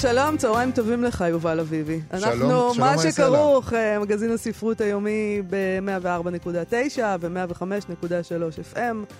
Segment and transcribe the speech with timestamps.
[0.00, 2.00] שלום, צהריים טובים לך, יובל אביבי.
[2.10, 9.14] שלום, אנחנו, שלום, מה מה שכרוך, אה, מגזין הספרות היומי ב-104.9 ו-105.3 FM,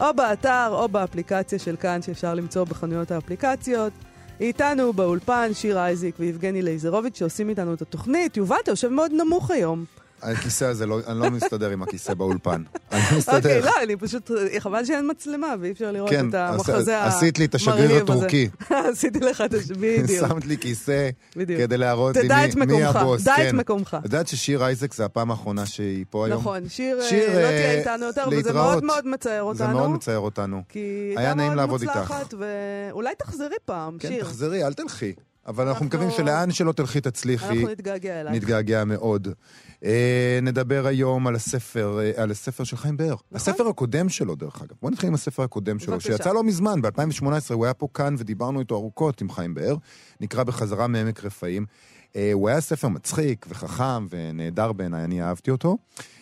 [0.00, 3.92] או באתר או באפליקציה של כאן שאפשר למצוא בחנויות האפליקציות.
[4.40, 8.36] איתנו באולפן שיר אייזיק ויבגני לייזרוביץ' שעושים איתנו את התוכנית.
[8.36, 9.84] יובל, אתה יושב מאוד נמוך היום.
[10.22, 12.50] הכיסא הזה, לא- אני לא מסתדר עם הכיסא באולפן.
[12.92, 13.64] אני לא אוקיי, מסתדר.
[13.64, 17.04] לא, אני פשוט, חבל שאין מצלמה ואי אפשר לראות כן, את המחזה המרהיב הזה.
[17.04, 18.48] עשית לי את השגריר הטורקי.
[18.92, 19.64] עשיתי לך את הש...
[19.80, 20.28] בדיוק.
[20.28, 21.60] שמת לי כיסא בדיוק.
[21.60, 23.22] כדי להראות לי תדע את מי- מי הבוס.
[23.24, 23.56] דע את כן.
[23.56, 23.96] מקומך.
[24.00, 26.40] את יודעת ששיר אייזק זה הפעם האחרונה שהיא פה היום?
[26.40, 28.54] נכון, שיר, אה, שיר, לא אה, תהיה איתנו יותר, וזה להתראות.
[28.56, 29.58] מאוד מאוד מצער אותנו.
[29.66, 30.62] זה מאוד מצער אותנו.
[30.68, 34.24] כי היה נעים לעבוד מוצלחת, ואולי תחזרי פעם, כן, שיר.
[34.24, 35.12] תחזרי, אל תלכי.
[35.46, 37.46] אבל אנחנו אנחנו- מקווים שלאן שלא תלכי תצליחי.
[37.46, 38.36] אנחנו נתגעגע אלייך.
[38.36, 39.28] נתגעגע מאוד.
[39.84, 43.14] אה, נדבר היום על הספר, אה, על הספר של חיים באר.
[43.32, 44.76] הספר הקודם שלו, דרך אגב.
[44.82, 46.16] בוא נתחיל עם הספר הקודם שלו, בבקשה.
[46.16, 49.76] שיצא לא מזמן, ב-2018, הוא היה פה כאן ודיברנו איתו ארוכות עם חיים באר.
[50.20, 51.66] נקרא בחזרה מעמק רפאים.
[52.16, 55.76] אה, הוא היה ספר מצחיק וחכם ונהדר בעיניי, אני אהבתי אותו.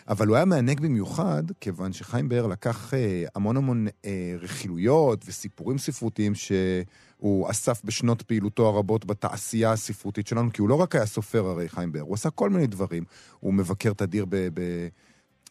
[0.08, 5.78] אבל הוא היה מענג במיוחד, כיוון שחיים באר לקח אה, המון המון אה, רכילויות וסיפורים
[5.78, 11.46] ספרותיים שהוא אסף בשנות פעילותו הרבות בתעשייה הספרותית שלנו, כי הוא לא רק היה סופר
[11.46, 13.04] הרי חיים באר, הוא עשה כל מיני דברים.
[13.40, 14.48] הוא מבקר תדיר ב...
[14.54, 14.88] ב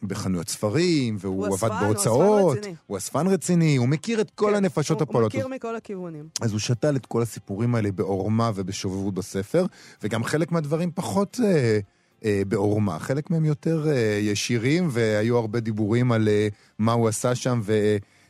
[0.03, 2.57] בחנויות ספרים, והוא הוא עבד אספן, הוא בהוצאות.
[2.87, 5.33] הוא אספן רציני, הוא מכיר את כל כן, הנפשות הוא- הפועלות.
[5.33, 6.27] הוא מכיר מכל הכיוונים.
[6.41, 9.65] אז הוא שתל את כל הסיפורים האלה בעורמה ובשובבות בספר,
[10.03, 11.79] וגם חלק מהדברים פחות אה,
[12.25, 16.47] אה, בעורמה, חלק מהם יותר אה, ישירים, והיו הרבה דיבורים על אה,
[16.79, 17.61] מה הוא עשה שם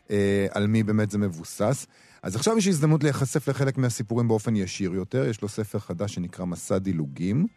[0.10, 1.88] ועל מי באמת זה מבוסס.
[2.24, 5.30] אז עכשיו יש הזדמנות להיחשף לחלק מהסיפורים באופן ישיר יותר.
[5.30, 7.48] יש לו ספר חדש שנקרא מסע דילוגים,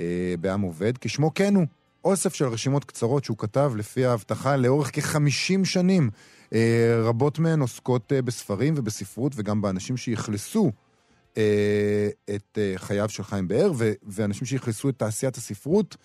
[0.00, 0.04] אה,
[0.40, 1.66] בעם עובד, כשמו כן הוא.
[2.04, 6.10] אוסף של רשימות קצרות שהוא כתב לפי ההבטחה לאורך כ-50 שנים.
[6.54, 10.72] אה, רבות מהן עוסקות אה, בספרים ובספרות וגם באנשים שאכלסו
[11.36, 13.72] אה, את חייו של חיים באר,
[14.02, 15.96] ואנשים שאכלסו את תעשיית הספרות,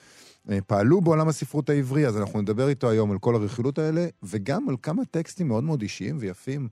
[0.67, 4.75] פעלו בעולם הספרות העברי, אז אנחנו נדבר איתו היום על כל הרכילות האלה, וגם על
[4.81, 6.67] כמה טקסטים מאוד מאוד אישיים ויפים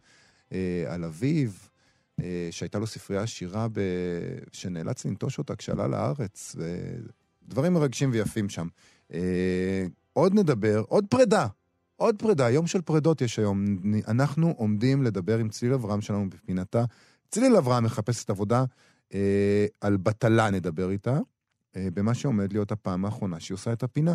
[0.88, 1.50] על אביו,
[2.52, 3.80] שהייתה לו ספרייה עשירה ב...
[4.52, 6.56] שנאלץ לנטוש אותה כשעלה לארץ,
[7.46, 8.68] ודברים מרגשים ויפים שם.
[9.14, 11.48] אה, עוד נדבר, עוד פרידה.
[11.96, 13.66] עוד פרידה, יום של פרידות יש היום.
[14.08, 16.86] אנחנו עומדים לדבר עם צליל אברהם שלנו בפינתה.
[17.30, 18.64] צליל אברהם מחפשת עבודה,
[19.14, 21.20] אה, על בטלה נדבר איתה,
[21.76, 24.14] אה, במה שעומד להיות הפעם האחרונה שהיא עושה את הפינה.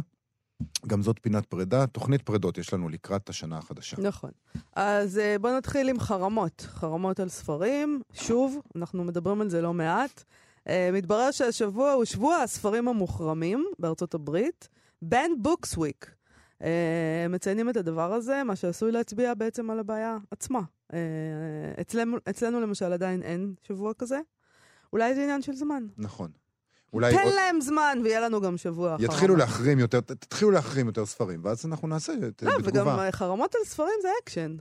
[0.86, 3.96] גם זאת פינת פרידה, תוכנית פרידות יש לנו לקראת השנה החדשה.
[4.00, 4.30] נכון.
[4.76, 6.66] אז אה, בואו נתחיל עם חרמות.
[6.68, 8.02] חרמות על ספרים.
[8.12, 10.24] שוב, אנחנו מדברים על זה לא מעט.
[10.68, 14.68] אה, מתברר שהשבוע הוא שבוע הספרים המוחרמים בארצות הברית,
[15.02, 16.10] Banned Books Week.
[17.28, 20.60] מציינים את הדבר הזה, מה שעשוי להצביע בעצם על הבעיה עצמה.
[20.92, 20.98] אה,
[21.80, 24.18] אצלנו, אצלנו למשל עדיין אין שבוע כזה.
[24.92, 25.86] אולי זה עניין של זמן.
[25.98, 26.30] נכון.
[26.92, 29.04] אולי תן עוד- להם זמן ויהיה לנו גם שבוע אחר.
[29.04, 33.04] יתחילו להחרים יותר, תתחילו להחרים יותר ספרים, ואז אנחנו נעשה את לא, וגם בתגובה.
[33.06, 34.56] אה, חרמות על ספרים זה אקשן.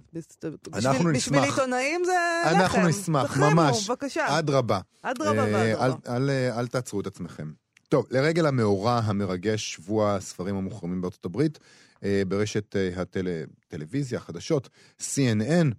[0.73, 1.43] אנחנו בשביל- בשביל נשמח.
[1.59, 2.11] עיתונאים זה
[2.45, 2.55] לחם.
[2.55, 3.89] אנחנו נשמח, תחרימו, ממש.
[3.89, 4.39] בבקשה.
[4.39, 4.79] אדרבה.
[5.01, 5.85] אדרבה ואדרבה.
[5.85, 7.51] אל- אל- אה, אל תעצרו את עצמכם.
[7.89, 11.59] טוב, לרגל המאורע המרגש, שבוע הספרים המוחרמים בארצות הברית,
[12.03, 14.69] אה, ברשת אה, הטלוויזיה, החדשות,
[15.01, 15.73] CNN,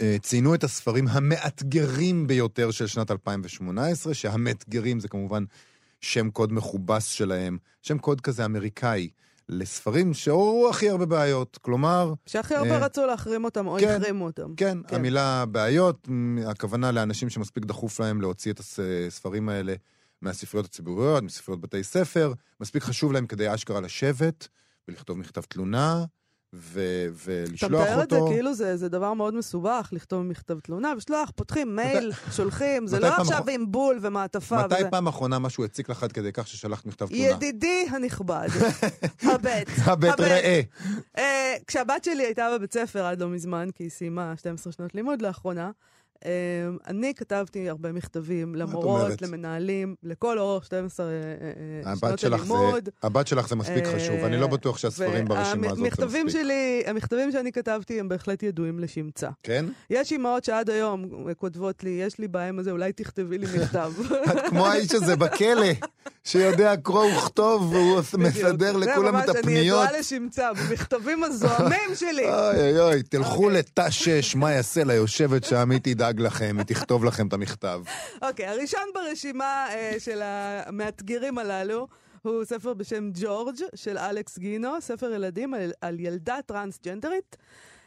[0.00, 5.44] אה, ציינו את הספרים המאתגרים ביותר של שנת 2018, שהמאתגרים זה כמובן
[6.00, 9.08] שם קוד מכובס שלהם, שם קוד כזה אמריקאי,
[9.48, 11.58] לספרים שעוררו הכי הרבה בעיות.
[11.62, 13.88] כלומר, שהכי הרבה אה, רצו להחרים אותם או כן.
[13.88, 14.54] החרימו אותם.
[14.56, 14.96] כן, כן.
[14.96, 16.08] המילה בעיות,
[16.46, 19.74] הכוונה לאנשים שמספיק דחוף להם להוציא את הספרים האלה
[20.22, 24.48] מהספריות הציבוריות, מספריות בתי ספר, מספיק חשוב להם כדי אשכרה לשבת
[24.88, 26.04] ולכתוב מכתב תלונה
[26.54, 26.80] ו-
[27.12, 28.28] אתה ולשלוח מתאר את זה אותו.
[28.28, 33.06] כאילו זה, זה דבר מאוד מסובך, לכתוב מכתב תלונה, ושלוח, פותחים מייל, שולחים, זה לא
[33.06, 34.90] עכשיו אחרונה- עם בול ומעטפה מתי וזה.
[34.90, 37.22] פעם אחרונה משהו הציק לך עד כדי כך ששלחת מכתב תלונה?
[37.24, 38.48] ידידי הנכבד,
[39.32, 39.68] הבט.
[39.84, 40.60] הבט ראה.
[41.18, 45.22] אה, כשהבת שלי הייתה בבית ספר עד לא מזמן, כי היא סיימה 12 שנות לימוד
[45.22, 45.70] לאחרונה,
[46.86, 49.22] אני כתבתי הרבה מכתבים למורות?
[49.22, 52.88] למנהלים, לכל אורך 12 אה, אה, הבת שנות הלימוד.
[53.02, 56.28] הבת שלך זה מספיק אה, חשוב, אני לא בטוח שהספרים ברשימה הזאת זה מספיק.
[56.28, 59.28] שלי, המכתבים שאני כתבתי הם בהחלט ידועים לשמצה.
[59.42, 59.64] כן?
[59.90, 61.04] יש אימהות שעד היום
[61.36, 63.92] כותבות לי, יש לי בעיה עם זה, אולי תכתבי לי מכתב.
[64.24, 65.66] את כמו האיש הזה בכלא,
[66.28, 69.66] שיודע קרוא וכתוב, והוא מסדר לכולם את זה ממש, אני הפניות.
[69.66, 72.24] ידועה לשמצה, במכתבים הזוהמים שלי.
[72.24, 73.58] אוי אוי אוי, תלכו אוקיי.
[73.58, 77.80] לתא 6, מה יעשה ליושבת שם, היא תדאג לכם, היא תכתוב לכם את המכתב.
[78.22, 81.86] אוקיי, הראשון ברשימה אה, של המאתגרים הללו
[82.22, 87.36] הוא ספר בשם ג'ורג' של אלכס גינו, ספר ילדים על, על ילדה טרנסג'נדרית,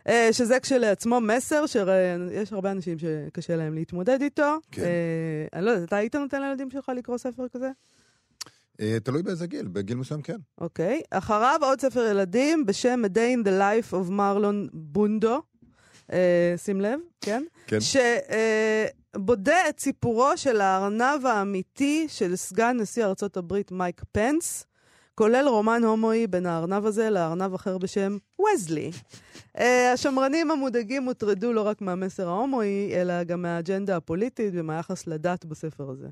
[0.08, 4.58] אה, שזה כשלעצמו מסר שיש הרבה אנשים שקשה להם להתמודד איתו.
[4.72, 4.82] כן.
[4.82, 4.88] אה,
[5.54, 7.70] אני לא יודעת, אתה היית נותן לילדים שלך לקרוא ספר כזה?
[8.82, 10.38] אה, תלוי באיזה גיל, בגיל מסוים כן.
[10.58, 11.02] אוקיי.
[11.12, 15.42] אחריו עוד ספר ילדים בשם A Day in the Life of מרלון בונדו.
[16.12, 17.44] אה, שים לב, כן?
[17.68, 17.78] כן.
[17.82, 24.66] שבודה את סיפורו של הארנב האמיתי של סגן נשיא ארצות הברית מייק פנס,
[25.16, 28.92] כולל רומן הומואי בין הארנב הזה לארנב אחר בשם וזלי.
[29.58, 35.90] אה, השמרנים המודאגים הוטרדו לא רק מהמסר ההומואי, אלא גם מהאג'נדה הפוליטית ומהיחס לדת בספר
[35.90, 36.08] הזה.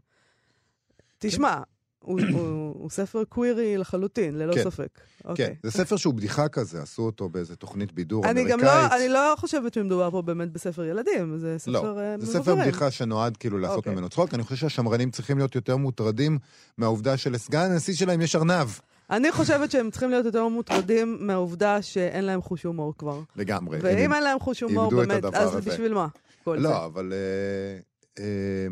[1.20, 1.58] תשמע,
[2.00, 4.64] הוא, הוא, הוא ספר קווירי לחלוטין, ללא כן.
[4.64, 4.88] ספק.
[4.96, 5.56] כן, אוקיי.
[5.64, 8.60] זה ספר שהוא בדיחה כזה, עשו אותו באיזה תוכנית בידור אני אמריקאית.
[8.60, 12.18] גם לא, אני לא חושבת שמדובר פה באמת בספר ילדים, זה ספר לא, אה, זה
[12.18, 12.44] מבוגרים.
[12.44, 13.94] ספר בדיחה שנועד כאילו לעשות אוקיי.
[13.94, 14.34] ממנו צחוק.
[14.34, 16.38] אני חושב שהשמרנים צריכים להיות יותר מוטרדים
[16.78, 18.68] מהעובדה שלסגן הנשיא שלהם יש ארנב.
[19.10, 23.22] אני חושבת שהם צריכים להיות יותר מוטרדים מהעובדה שאין להם חוש הומור כבר.
[23.36, 23.80] לגמרי.
[23.82, 25.72] ואם אין להם חוש הומור, באמת, אז הזה.
[25.72, 26.08] בשביל מה?
[26.44, 26.64] כל זה.
[26.64, 28.68] לא, אבל אה, אה,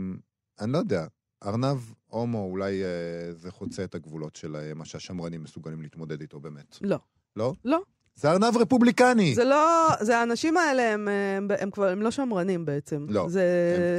[0.61, 1.05] אני לא יודע.
[1.45, 1.77] ארנב
[2.07, 6.77] הומו, אולי אה, זה חוצה את הגבולות של אה, מה שהשמרנים מסוגלים להתמודד איתו באמת.
[6.81, 6.99] לא.
[7.35, 7.53] לא?
[7.65, 7.81] לא.
[8.15, 9.35] זה ארנב רפובליקני.
[9.35, 13.05] זה לא, זה האנשים האלה, הם, הם, הם כבר, הם לא שמרנים בעצם.
[13.09, 13.43] לא, זה,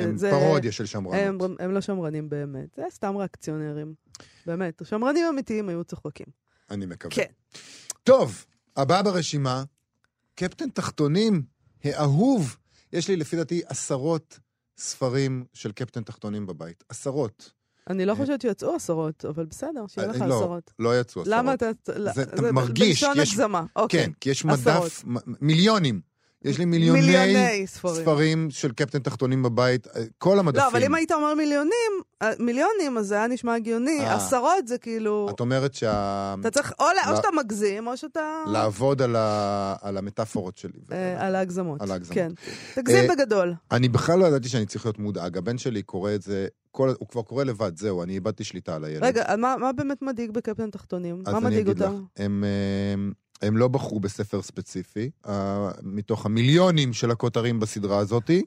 [0.03, 1.51] הם, הם זה, פרודיה של הם, שמרנות.
[1.59, 3.95] הם לא שמרנים באמת, זה סתם ריאקציונרים.
[4.47, 6.27] באמת, שמרנים אמיתיים היו צוחקים.
[6.71, 7.15] אני מקווה.
[7.15, 7.33] כן.
[8.05, 8.45] טוב,
[8.77, 9.65] הבא ברשימה,
[10.35, 11.43] קפטן תחתונים,
[11.85, 12.57] האהוב.
[12.93, 14.39] יש לי לפי דעתי עשרות
[14.79, 16.85] ספרים של קפטן תחתונים בבית.
[16.89, 17.53] עשרות.
[17.91, 20.73] אני לא חושבת שיצאו עשרות, אבל בסדר, שיהיה לך אה, לא, עשרות.
[20.79, 21.39] לא יצאו עשרות.
[21.39, 21.71] למה אתה...
[22.15, 24.05] זה- מרגיש, בלשון יש- הגזמה, אוקיי.
[24.07, 24.45] כן, כי יש.
[24.45, 25.05] מדף,
[25.41, 26.01] מיליונים.
[26.45, 27.95] יש לי מיליוני, מיליוני ספרים.
[28.03, 30.63] ספרים של קפטן תחתונים בבית, אה, כל המדפים.
[30.63, 31.93] לא, אבל אם היית אומר מיליונים,
[32.23, 34.01] אה, מיליונים, אז זה היה נשמע הגיוני.
[34.01, 34.15] אה.
[34.15, 35.29] עשרות זה כאילו...
[35.31, 36.35] את אומרת שה...
[36.41, 37.17] אתה צריך, או לה- או לא.
[37.17, 38.43] שאתה מגזים, או שאתה...
[38.53, 39.75] לעבוד על, ה...
[39.83, 40.81] על המטאפורות שלי.
[40.93, 41.83] אה, על ההגזמות.
[41.83, 42.15] על ההגזמות.
[42.15, 42.31] כן.
[42.75, 43.55] תגזים אה, בגדול.
[43.71, 45.37] אני בכלל לא ידעתי שאני צריך להיות מודאג.
[45.39, 46.93] הבן שלי קורא את זה, כל...
[46.99, 49.05] הוא כבר קורא לבד, זהו, אני איבדתי שליטה על הילד.
[49.05, 51.23] רגע, מה מה באמת מדאיג בקפטן תחתונים?
[51.33, 52.03] מה מדאיג אותם?
[52.17, 53.11] הם, אה,
[53.43, 58.43] הם לא בחרו בספר ספציפי, אה, מתוך המיליונים של הכותרים בסדרה הזאתי.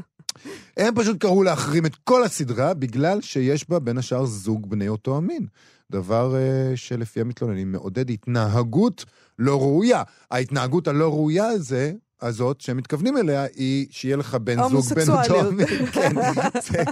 [0.76, 5.16] הם פשוט קראו להחרים את כל הסדרה בגלל שיש בה בין השאר זוג בני אותו
[5.16, 5.46] המין.
[5.90, 9.04] דבר אה, שלפי המתלוננים מעודד התנהגות
[9.38, 10.02] לא ראויה.
[10.30, 15.40] ההתנהגות הלא ראויה הזה, הזאת, שהם מתכוונים אליה, היא שיהיה לך בן זוג בין אותו.
[15.40, 15.66] המין.
[15.92, 16.14] כן,
[16.62, 16.82] זה,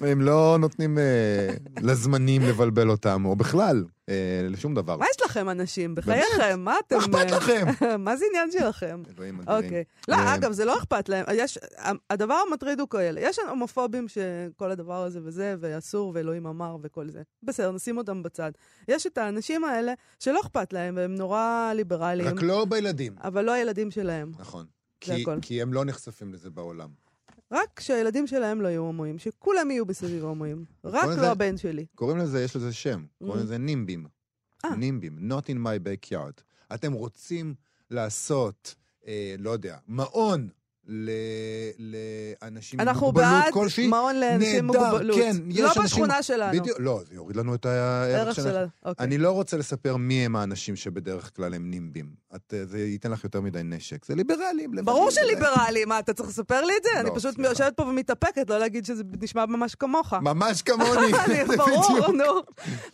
[0.00, 3.84] הם לא נותנים אה, לזמנים לבלבל אותם, או בכלל,
[4.50, 4.96] לשום דבר.
[4.96, 5.94] מה יש לכם, אנשים?
[5.94, 6.96] בחייכם, מה אתם...
[6.96, 7.66] מה אכפת אה, לכם?
[8.04, 9.02] מה זה עניין שלכם?
[9.16, 9.64] אלוהים אדירים.
[9.64, 9.84] אוקיי.
[10.08, 11.26] לא, אה, אגב, זה לא אכפת להם.
[12.10, 13.20] הדבר המטריד הוא כאלה.
[13.20, 17.22] יש הומופובים שכל הדבר הזה וזה, ואסור, ואלוהים אמר וכל זה.
[17.42, 18.52] בסדר, נשים אותם בצד.
[18.88, 23.14] יש את האנשים האלה שלא אכפת להם, והם נורא ליברליים, רק לא בילדים.
[23.24, 24.32] אבל לא הילדים שלהם.
[24.38, 24.66] נכון.
[25.00, 25.24] כי.
[25.42, 27.09] כי הם לא נחשפים לזה בעולם.
[27.52, 30.64] רק שהילדים שלהם לא יהיו הומואים, שכולם יהיו בסביב הומואים.
[30.84, 31.86] רק לא הבן שלי.
[31.94, 33.44] קוראים לזה, יש לזה שם, קוראים Mm.
[33.44, 34.06] לזה נימבים.
[34.64, 34.76] אה.
[34.76, 36.42] נימבים, not in my backyard.
[36.74, 37.54] אתם רוצים
[37.90, 38.74] לעשות,
[39.06, 40.48] אה, לא יודע, מעון
[40.92, 41.10] ל-
[42.42, 43.86] לאנשים עם אנחנו מוגבלות בעד כלשהי?
[43.88, 45.16] מעון לאנשים עם מוגבלות.
[45.18, 46.60] כן, יש לא אנשים- בשכונה שלנו.
[46.60, 48.64] בדיוק, לא, זה יוריד לנו את הערך ערך של...
[48.84, 49.06] אוקיי.
[49.06, 52.10] אני לא רוצה לספר מי הם האנשים שבדרך כלל הם נימבים.
[52.36, 54.04] את, אה, זה ייתן לך יותר מדי נשק.
[54.04, 54.70] זה ליברלים.
[54.84, 56.90] ברור זה- שליברלי, מה, אתה צריך לספר לי את זה?
[56.94, 57.50] לא, אני פשוט סליחה.
[57.50, 60.12] יושבת פה ומתאפקת, לא להגיד שזה נשמע ממש כמוך.
[60.14, 61.12] ממש כמוני,
[61.58, 62.12] ברור.
[62.12, 62.24] נו.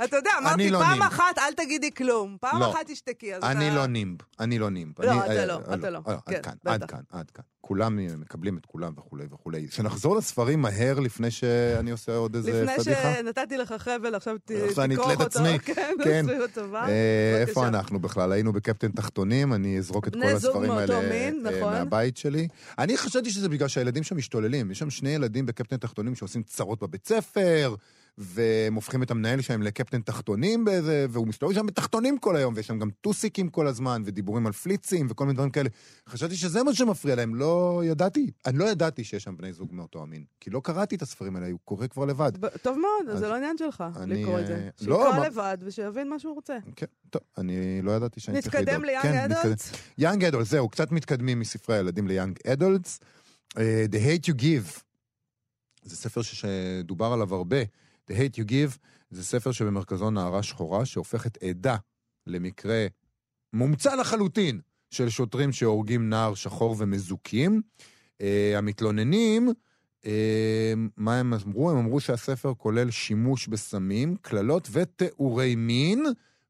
[0.04, 1.02] אתה יודע, אמרתי, לא פעם נים.
[1.02, 2.36] אחת אל תגידי כלום.
[2.40, 2.70] פעם לא.
[2.70, 3.70] אחת תשתקי, אני.
[3.70, 5.00] לא נימב, אני לא נימב.
[5.02, 6.00] לא, אתה אה, לא, אה, אתה לא.
[6.26, 6.84] כן, עד כאן, עד.
[6.84, 7.44] כאן, עד כאן.
[7.60, 9.66] כולם מקבלים את כולם וכולי וכולי.
[9.70, 13.14] שנחזור לספרים מהר לפני שאני עושה עוד איזה לפני פדיחה.
[13.14, 15.46] שנתתי לך חבל, עכשיו ת- עכשיו אני תכרוך אתלה את אותו.
[15.46, 15.58] עצמי.
[15.74, 16.26] כן, כן.
[16.74, 17.68] אה, איפה.
[17.68, 18.32] אנחנו בכלל?
[18.32, 21.72] היינו בקפטן תחתונים, אני אזרוק את כל הספרים האלה אה, נכון.
[21.72, 22.48] מהבית שלי.
[22.78, 24.70] אני חשבתי שזה בגלל שהילדים שם משתוללים.
[24.70, 27.74] יש שם שני ילדים בקפטן תחתונים שעושים צרות בבית ספר,
[28.18, 32.66] והם הופכים את המנהל שלהם לקפטן תחתונים באיזה, והוא מסתובב שם בתחתונים כל היום, ויש
[32.66, 35.68] שם גם טוסיקים כל הזמן, ודיבורים על פליצים וכל מיני דברים כאלה.
[36.08, 38.30] חשבתי שזה מה שמפריע להם, לא ידעתי.
[38.46, 41.48] אני לא ידעתי שיש שם בני זוג מאותו המין, כי לא קראתי את הספרים האלה,
[41.50, 42.32] הוא קורא כבר לבד.
[42.40, 44.86] ב- טוב מאוד, אז זה לא עניין שלך אני, לקרוא את אה, זה.
[44.86, 46.58] לא, שיקרא מה- לבד ושיבין מה שהוא רוצה.
[46.76, 48.68] כן, טוב, אני לא ידעתי שאני צריך לדאוג.
[48.68, 49.40] נתקדם ליאנג כן, נתקדם.
[49.40, 49.72] אדולטס?
[49.98, 53.00] יאנג אדולטס, זהו, קצת מתקדמים מספרי הילדים ליאנג אדולטס.
[53.48, 53.58] Uh,
[53.92, 54.80] The Hate You Give,
[55.82, 57.56] זה ספר שדובר עליו הרבה.
[58.10, 58.78] The Hate You Give
[59.10, 61.76] זה ספר שבמרכזו נערה שחורה שהופכת עדה
[62.26, 62.86] למקרה
[63.52, 64.60] מומצא לחלוטין
[64.90, 67.62] של שוטרים שהורגים נער שחור ומזוכים.
[68.20, 69.48] אה, המתלוננים,
[70.06, 71.70] אה, מה הם אמרו?
[71.70, 76.04] הם אמרו שהספר כולל שימוש בסמים, קללות ותיאורי מין,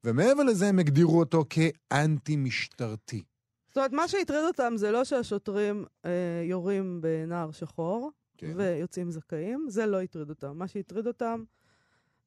[0.05, 3.23] ומעבר לזה הם הגדירו אותו כאנטי-משטרתי.
[3.69, 6.11] זאת אומרת, מה שהטריד אותם זה לא שהשוטרים אה,
[6.45, 8.53] יורים בנער שחור כן.
[8.57, 10.59] ויוצאים זכאים, זה לא הטריד אותם.
[10.59, 11.45] מה שהטריד אותם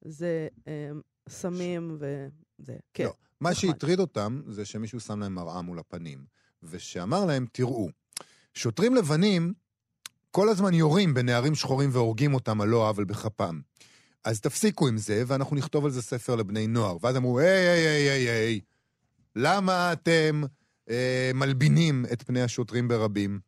[0.02, 0.90] זה אה,
[1.28, 2.76] סמים וזה.
[2.94, 3.04] כן.
[3.04, 3.54] לא, מה.
[3.54, 6.24] שהטריד אותם זה שמישהו שם להם מראה מול הפנים,
[6.62, 7.88] ושאמר להם, תראו,
[8.54, 9.52] שוטרים לבנים
[10.30, 13.60] כל הזמן יורים בנערים שחורים והורגים אותם על לא עוול בכפם.
[14.24, 16.96] אז תפסיקו עם זה, ואנחנו נכתוב על זה ספר לבני נוער.
[17.00, 18.60] ואז אמרו, היי, היי, היי, היי, היי,
[19.36, 20.42] למה אתם
[20.90, 23.40] אה, מלבינים את פני השוטרים ברבים?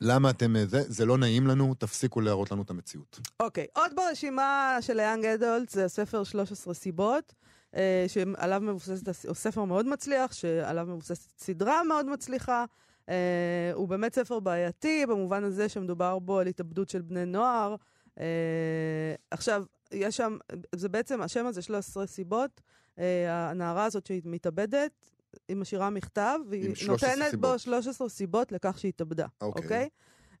[0.00, 0.56] למה אתם...
[0.56, 3.20] אה, זה, זה לא נעים לנו, תפסיקו להראות לנו את המציאות.
[3.40, 7.34] אוקיי, עוד ברשימה של היאנג אדולט זה הספר 13 סיבות,
[7.76, 12.64] אה, שעליו מבוססת, הוא ספר מאוד מצליח, שעליו מבוססת סדרה מאוד מצליחה.
[13.08, 17.76] אה, הוא באמת ספר בעייתי, במובן הזה שמדובר בו על התאבדות של בני נוער.
[18.20, 20.36] אה, עכשיו, יש שם,
[20.74, 22.60] זה בעצם, השם הזה 13 סיבות,
[22.98, 25.10] אה, הנערה הזאת שהיא מתאבדת,
[25.48, 27.50] היא משאירה מכתב, והיא עם 13 נותנת סיבות.
[27.52, 29.62] בו 13 סיבות לכך שהיא התאבדה, אוקיי.
[29.62, 29.88] אוקיי?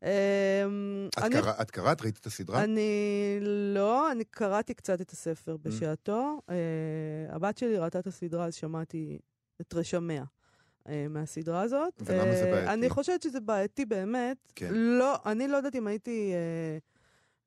[0.02, 2.02] אמ, את, אני קרא, את קראת?
[2.02, 2.64] ראית את הסדרה?
[2.64, 3.38] אני
[3.74, 6.40] לא, אני קראתי קצת את הספר בשעתו.
[6.48, 6.52] Uh,
[7.34, 9.18] הבת שלי ראתה את הסדרה, אז שמעתי
[9.60, 10.24] את רשמיה
[10.84, 12.02] uh, מהסדרה הזאת.
[12.04, 12.72] ולמה זה אה, בעייתי?
[12.72, 14.36] אני חושבת שזה בעייתי באמת.
[14.54, 14.74] כן.
[14.74, 16.32] לא, אני לא יודעת אם הייתי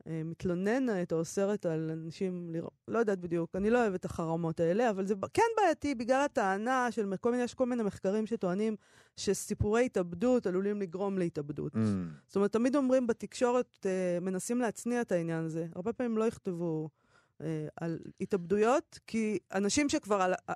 [0.06, 4.90] מתלוננת או אוסרת על אנשים לראות, לא יודעת בדיוק, אני לא אוהבת את החרמות האלה,
[4.90, 8.76] אבל זה כן בעייתי בגלל הטענה של כל מיני, יש כל מיני מחקרים שטוענים
[9.18, 11.76] שסיפורי התאבדות עלולים לגרום להתאבדות.
[11.76, 11.78] Mm.
[12.28, 15.68] זאת אומרת, תמיד אומרים בתקשורת, אה, מנסים להצניע את העניין הזה.
[15.76, 16.90] הרבה פעמים לא יכתבו
[17.42, 20.54] אה, על התאבדויות, כי אנשים שכבר, על, אה,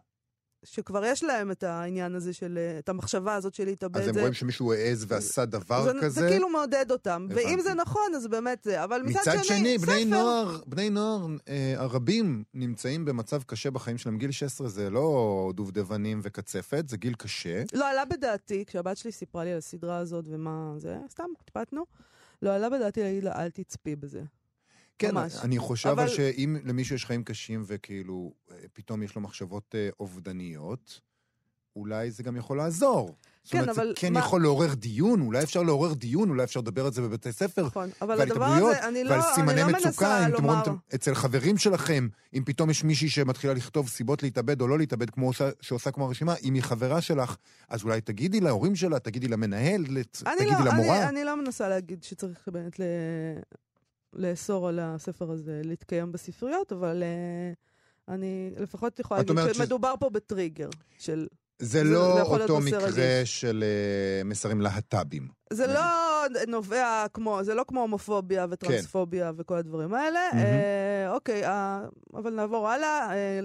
[0.63, 4.13] שכבר יש להם את העניין הזה של, אה, את המחשבה הזאת של להתאבד, אז הם
[4.13, 6.21] זה, רואים שמישהו העז ועשה דבר זה, כזה.
[6.21, 7.27] זה כאילו מעודד אותם.
[7.31, 7.45] הבנתי.
[7.45, 8.83] ואם זה נכון, אז באמת זה.
[8.83, 10.05] אבל מצד, מצד שני, בני ספר.
[10.05, 14.17] נוער, בני נוער אה, הרבים נמצאים במצב קשה בחיים שלהם.
[14.17, 17.63] גיל 16 זה לא דובדבנים וקצפת, זה גיל קשה.
[17.73, 21.85] לא עלה בדעתי, כשהבת שלי סיפרה לי על הסדרה הזאת ומה זה, סתם פטפטנו,
[22.41, 24.21] לא עלה בדעתי להגיד לה, אל תצפי בזה.
[24.99, 25.35] כן, ממש.
[25.43, 29.89] אני חושב אבל- שאם למישהו יש חיים קשים וכאילו אה, פתאום יש לו מחשבות אה,
[29.99, 31.01] אובדניות,
[31.75, 33.15] אולי זה גם יכול לעזור.
[33.43, 36.43] זאת כן, אומרת, אבל זה כן מה- יכול לעורר דיון, אולי אפשר לעורר דיון, אולי
[36.43, 37.65] אפשר לדבר על זה בבתי ספר.
[37.65, 40.43] נכון, אבל הדבר הזה, אני לא, ועל אני סימני לא מצוקה, מנסה אם אתם.
[40.45, 45.09] רואים אצל חברים שלכם, אם פתאום יש מישהי שמתחילה לכתוב סיבות להתאבד או לא להתאבד,
[45.09, 47.35] כמו עושה, שעושה כמו הרשימה, אם היא חברה שלך,
[47.69, 50.03] אז אולי תגידי להורים שלה, תגידי למנהל, אני
[50.37, 50.97] תגידי לא, למורה.
[51.01, 52.83] אני, אני לא מנסה להגיד שצריך באמת ל...
[54.17, 60.69] לאסור על הספר הזה להתקיים בספריות, אבל uh, אני לפחות יכולה להגיד שמדובר פה בטריגר
[60.99, 61.27] של...
[61.59, 63.41] זה זה- לא זה אותו מקרה רגיש.
[63.41, 65.27] של אה, מסרים להט"בים.
[65.53, 65.81] זה לא
[66.47, 70.19] נובע כמו, זה לא כמו הומופוביה וטרנספוביה וכל הדברים האלה.
[70.33, 70.45] מהמם.
[70.45, 71.81] אה, אוקיי, אה,
[72.13, 73.09] אבל נעבור הלאה.
[73.13, 73.39] אה,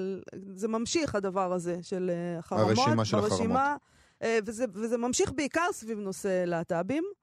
[0.54, 2.78] זה ממשיך הדבר הזה של אה, החרמות.
[2.78, 3.76] הרשימה של ברשימה,
[4.22, 7.21] אה, וזה, וזה ממשיך בעיקר סביב נושא להט"בים, אה,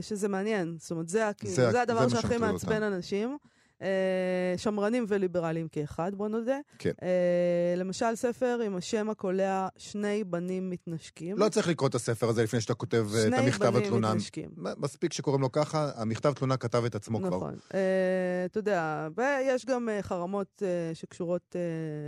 [0.00, 0.76] שזה מעניין.
[0.78, 2.94] זאת אומרת, זה, זה- זה הדבר זה מה שהכי מעצבן אותם.
[2.94, 3.38] אנשים.
[3.82, 6.58] אה, שמרנים וליברלים כאחד, בוא נודה.
[6.78, 6.92] כן.
[7.02, 11.38] אה, למשל, ספר עם השם הקולע שני בנים מתנשקים.
[11.38, 14.10] לא צריך לקרוא את הספר הזה לפני שאתה כותב אה, את שני המכתב בנים התלונה.
[14.10, 14.50] מתנשקים.
[14.56, 17.36] מספיק שקוראים לו ככה, המכתב תלונה כתב את עצמו כבר.
[17.36, 17.56] נכון.
[18.46, 20.62] אתה יודע, ויש גם חרמות
[20.94, 21.56] שקשורות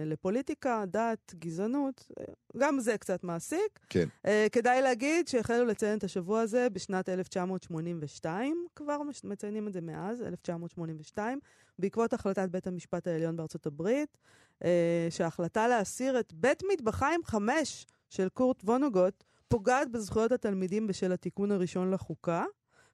[0.07, 2.09] לפוליטיקה, דת, גזענות,
[2.57, 3.81] גם זה קצת מעסיק.
[3.89, 4.09] כן.
[4.53, 11.41] כדאי להגיד שהחלו לציין את השבוע הזה בשנת 1982, כבר מציינים את זה מאז, 1982,
[11.81, 14.19] בעקבות החלטת בית המשפט העליון בארצות הברית,
[14.65, 21.53] אה, שההחלטה להסיר את בית מטבחיים 5 של קורט וונוגוט פוגעת בזכויות התלמידים בשל התיקון
[21.53, 22.45] הראשון לחוקה,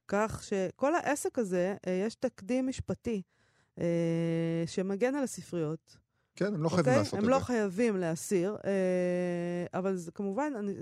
[0.07, 3.21] כך שכל העסק הזה, אה, יש תקדים משפטי
[3.79, 5.97] אה, שמגן על הספריות.
[6.37, 6.97] כן, הם לא חייבים אוקיי?
[6.97, 7.31] לעשות את הם זה.
[7.31, 10.73] לא חייבים להסיר, אה, אבל זה, כמובן, אני,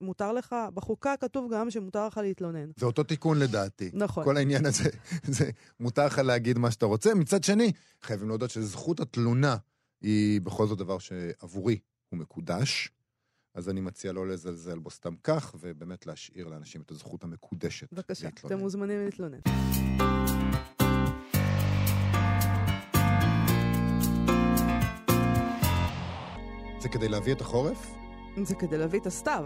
[0.00, 2.70] מותר לך, בחוקה כתוב גם שמותר לך להתלונן.
[2.76, 3.90] זה אותו תיקון לדעתי.
[3.94, 4.24] נכון.
[4.24, 4.90] כל העניין הזה,
[5.38, 5.50] זה
[5.80, 7.14] מותר לך להגיד מה שאתה רוצה.
[7.14, 9.56] מצד שני, חייבים להודות שזכות התלונה
[10.00, 11.78] היא בכל זאת דבר שעבורי
[12.08, 12.90] הוא מקודש.
[13.54, 18.26] אז אני מציע לא לזלזל בו סתם כך, ובאמת להשאיר לאנשים את הזכות המקודשת בבקשה,
[18.26, 18.54] להתלונן.
[18.54, 19.38] אתם מוזמנים להתלונן.
[26.92, 27.90] כדי להביא את החורף?
[28.42, 29.44] זה כדי להביא את הסתיו.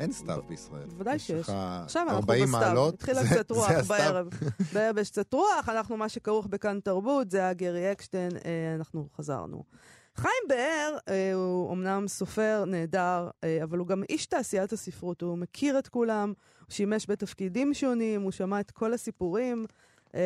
[0.00, 0.86] אין סתיו בישראל.
[0.88, 1.40] בוודאי יש שיש.
[1.48, 3.70] לך עכשיו אנחנו 40 בסתיו, מעלות, התחילה זה- קצת רוח.
[3.88, 4.26] בערב.
[4.72, 9.08] בערב יש קצת רוח, אנחנו מה שכרוך בכאן תרבות, זה היה גרי אקשטיין, אה, אנחנו
[9.16, 9.62] חזרנו.
[10.16, 15.38] חיים באר אה, הוא אמנם סופר נהדר, אה, אבל הוא גם איש תעשיית הספרות, הוא
[15.38, 19.64] מכיר את כולם, הוא שימש בתפקידים שונים, הוא שמע את כל הסיפורים.
[20.14, 20.20] אה,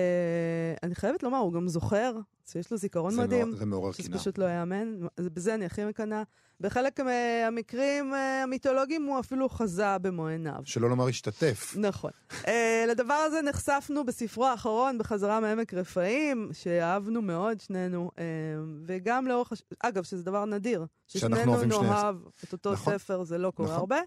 [0.82, 2.12] אני חייבת לומר, הוא גם זוכר,
[2.50, 3.52] שיש לו זיכרון מדהים.
[3.56, 4.18] זה מעורר שזה קנאה.
[4.18, 6.22] פשוט לא ייאמן, אז בזה אני הכי מקנאה.
[6.60, 10.60] בחלק מהמקרים אה, המיתולוגיים הוא אפילו חזה במו עיניו.
[10.64, 11.74] שלא לומר השתתף.
[11.76, 12.10] נכון.
[12.30, 12.46] Uh,
[12.88, 18.10] לדבר הזה נחשפנו בספרו האחרון, בחזרה מעמק רפאים, שאהבנו מאוד שנינו,
[18.86, 19.52] וגם לאורך...
[19.52, 19.62] הש...
[19.80, 20.86] אגב, שזה דבר נדיר.
[21.06, 22.98] ששנינו נאהב את אותו נכון.
[22.98, 23.80] ספר, זה לא קורה נכון.
[23.80, 23.98] הרבה.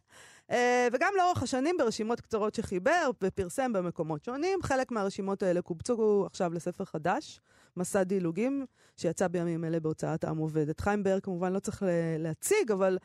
[0.93, 6.85] וגם לאורך השנים ברשימות קצרות שחיבר ופרסם במקומות שונים, חלק מהרשימות האלה קובצו עכשיו לספר
[6.85, 7.39] חדש,
[7.77, 8.65] מסע דילוגים,
[8.97, 10.69] שיצא בימים אלה בהוצאת עם עובד.
[10.69, 11.87] את חיים באר כמובן לא צריך ל-
[12.23, 12.97] להציג, אבל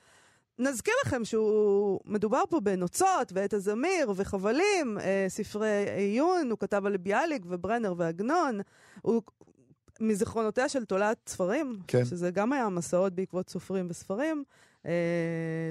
[0.59, 6.97] נזכיר לכם שהוא מדובר פה בנוצות ועת הזמיר וחבלים, אה, ספרי עיון, הוא כתב על
[6.97, 8.61] ביאליק וברנר ועגנון.
[9.03, 9.23] הוא
[10.01, 12.05] מזיכרונותיה של תולעת ספרים, כן.
[12.05, 14.45] שזה גם היה מסעות בעקבות סופרים וספרים.
[14.87, 14.93] אה,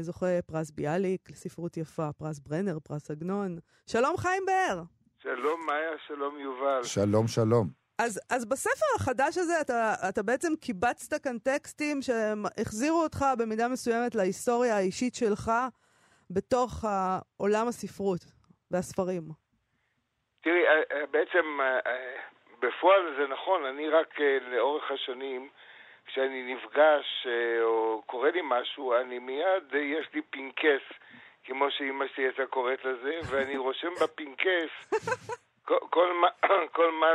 [0.02, 3.58] זוכה פרס ביאליק לספרות יפה, פרס ברנר, פרס עגנון.
[3.88, 4.84] שלום חיים באר.
[5.20, 6.84] שלום מאיה, שלום יובל.
[6.84, 7.83] שלום, שלום.
[8.04, 14.16] אז, אז בספר החדש הזה אתה, אתה בעצם קיבצת כאן טקסטים שהחזירו אותך במידה מסוימת
[14.16, 15.52] להיסטוריה האישית שלך
[16.30, 16.72] בתוך
[17.38, 18.22] עולם הספרות
[18.72, 19.24] והספרים.
[20.44, 22.16] תראי, אה, אה, בעצם אה,
[22.60, 24.20] בפועל זה נכון, אני רק
[24.52, 25.50] לאורך השנים,
[26.06, 27.28] כשאני נפגש
[27.62, 30.84] או קורה לי משהו, אני מיד, יש לי פנקס,
[31.44, 34.72] כמו שאימא שלי הייתה קוראת לזה, ואני רושם בפנקס
[35.68, 36.28] כל, כל, מה,
[36.72, 37.12] כל מה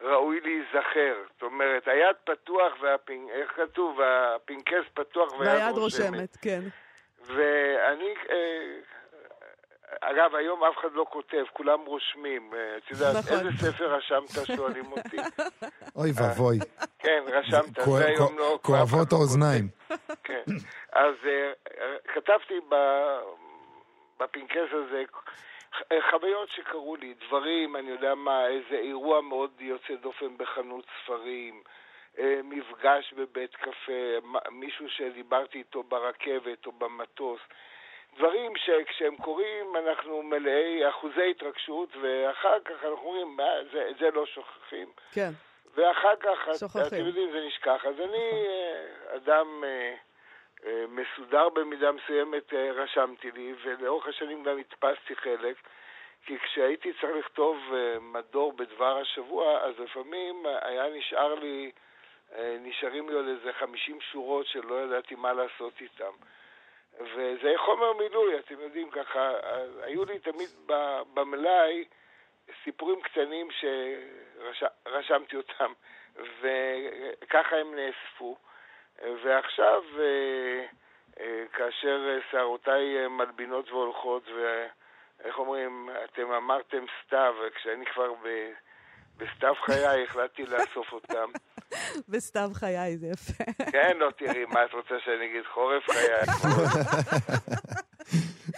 [0.00, 1.14] שראוי להיזכר.
[1.32, 4.00] זאת אומרת, היד פתוח והפנקס, איך כתוב?
[4.00, 6.60] הפנקס פתוח והיד, והיד רושמת, כן.
[7.26, 8.76] ואני, אה,
[10.00, 12.50] אגב, היום אף אחד לא כותב, כולם רושמים.
[12.54, 13.38] אה, את יודעת, נכון.
[13.38, 15.16] איזה ספר רשמת שואלים אותי.
[15.96, 16.58] אוי ואבוי.
[16.98, 18.58] כן, רשמת, זה היום לא...
[18.62, 19.68] כואבות לא האוזניים.
[20.24, 20.42] כן.
[20.92, 21.52] אז אה,
[22.14, 23.20] כתבתי ב-
[24.20, 25.02] בפנקס הזה
[26.10, 31.62] חוויות שקרו לי, דברים, אני יודע מה, איזה אירוע מאוד יוצא דופן בחנות ספרים,
[32.18, 37.40] אה, מפגש בבית קפה, מישהו שדיברתי איתו ברכבת או במטוס.
[38.16, 44.26] דברים שכשהם קורים אנחנו מלאי אחוזי התרגשות ואחר כך אנחנו אומרים, "מה, זה, זה לא
[44.26, 44.88] שוכחים.
[45.12, 45.30] כן.
[45.74, 46.82] ואחר כך, שוכחים.
[46.86, 47.84] אתם יודעים, זה נשכח.
[47.84, 49.94] אז אני אה, אדם אה, אה,
[50.88, 55.56] מסודר במידה מסוימת, אה, רשמתי לי, ולאורך השנים גם הדפסתי חלק,
[56.26, 61.70] כי כשהייתי צריך לכתוב אה, מדור בדבר השבוע, אז לפעמים אה, היה נשאר לי,
[62.34, 66.12] אה, נשארים לי עוד איזה 50 שורות שלא ידעתי מה לעשות איתם.
[67.00, 69.32] וזה חומר מילוי, אתם יודעים, ככה,
[69.82, 70.48] היו לי תמיד
[71.14, 71.84] במלאי
[72.64, 75.72] סיפורים קטנים שרשמתי אותם,
[76.40, 78.36] וככה הם נאספו.
[79.24, 80.64] ועכשיו, אה,
[81.20, 88.28] אה, כאשר אה, שערותיי מלבינות והולכות, ואיך אומרים, אתם אמרתם סתיו, וכשאני כבר ב...
[89.18, 91.30] בסתיו חיי החלטתי לאסוף אותם.
[92.08, 93.44] בסתיו חיי, זה יפה.
[93.72, 95.42] כן, לא תראי, מה את רוצה שאני אגיד?
[95.54, 96.26] חורף חיי.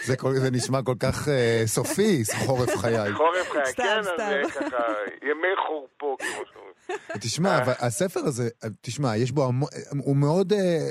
[0.06, 3.12] זה כל- זה נשמע כל כך אה, סופי, חורף חיי.
[3.14, 3.98] חורף חיי, סתם, כן,
[4.44, 4.84] אז ככה,
[5.22, 6.57] ימי חורפו, כמו שאומרים.
[7.20, 8.48] תשמע, הספר הזה,
[8.80, 10.90] תשמע, יש בו המון, הוא מאוד, אה,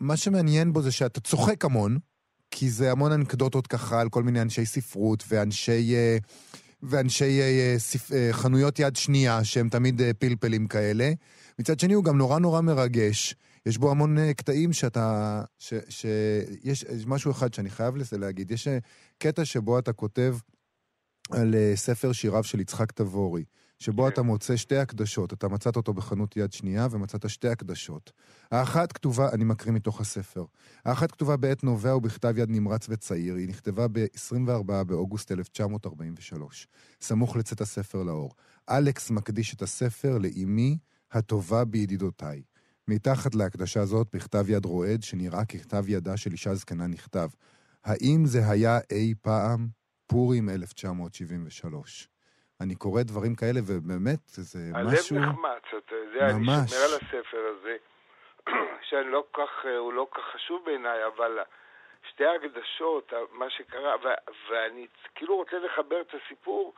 [0.00, 1.98] מה שמעניין בו זה שאתה צוחק המון,
[2.50, 6.16] כי זה המון אנקדוטות ככה על כל מיני אנשי ספרות ואנשי, אה,
[6.82, 7.76] ואנשי אה,
[8.32, 11.12] חנויות יד שנייה, שהם תמיד פלפלים כאלה.
[11.58, 13.34] מצד שני, הוא גם נורא נורא מרגש.
[13.66, 15.42] יש בו המון קטעים שאתה...
[15.58, 18.50] ש, שיש יש משהו אחד שאני חייב לזה להגיד.
[18.50, 18.68] יש
[19.18, 20.36] קטע שבו אתה כותב
[21.30, 23.44] על ספר שיריו של יצחק תבורי,
[23.82, 24.08] שבו כן.
[24.08, 25.32] אתה מוצא שתי הקדשות.
[25.32, 28.12] אתה מצאת אותו בחנות יד שנייה ומצאת שתי הקדשות.
[28.50, 30.44] האחת כתובה, אני מקריא מתוך הספר,
[30.84, 36.68] האחת כתובה בעת נובע ובכתב יד נמרץ וצעיר, היא נכתבה ב-24 באוגוסט 1943,
[37.00, 38.34] סמוך לצאת הספר לאור.
[38.70, 40.78] אלכס מקדיש את הספר לאימי
[41.12, 42.42] הטובה בידידותיי.
[42.88, 47.28] מתחת להקדשה הזאת, בכתב יד רועד, שנראה ככתב ידה של אישה זקנה נכתב,
[47.84, 49.68] האם זה היה אי פעם
[50.06, 52.11] פורים 1973?
[52.62, 55.16] אני קורא דברים כאלה, ובאמת, זה משהו...
[55.16, 56.70] הלב נחמץ, אתה יודע, אני ממש.
[56.70, 57.76] שומר על הספר הזה,
[58.88, 61.38] שאני לא כל כך, אה, הוא לא כל כך חשוב בעיניי, אבל
[62.10, 66.74] שתי הקדשות, מה שקרה, ו- ואני כאילו רוצה לחבר את הסיפור,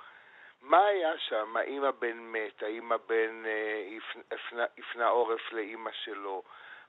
[0.63, 1.57] מה היה שם?
[1.57, 2.63] האם הבן מת?
[2.63, 6.43] האם הבן אה, הפנה- הפנה- הפנה עורף לאימא שלו?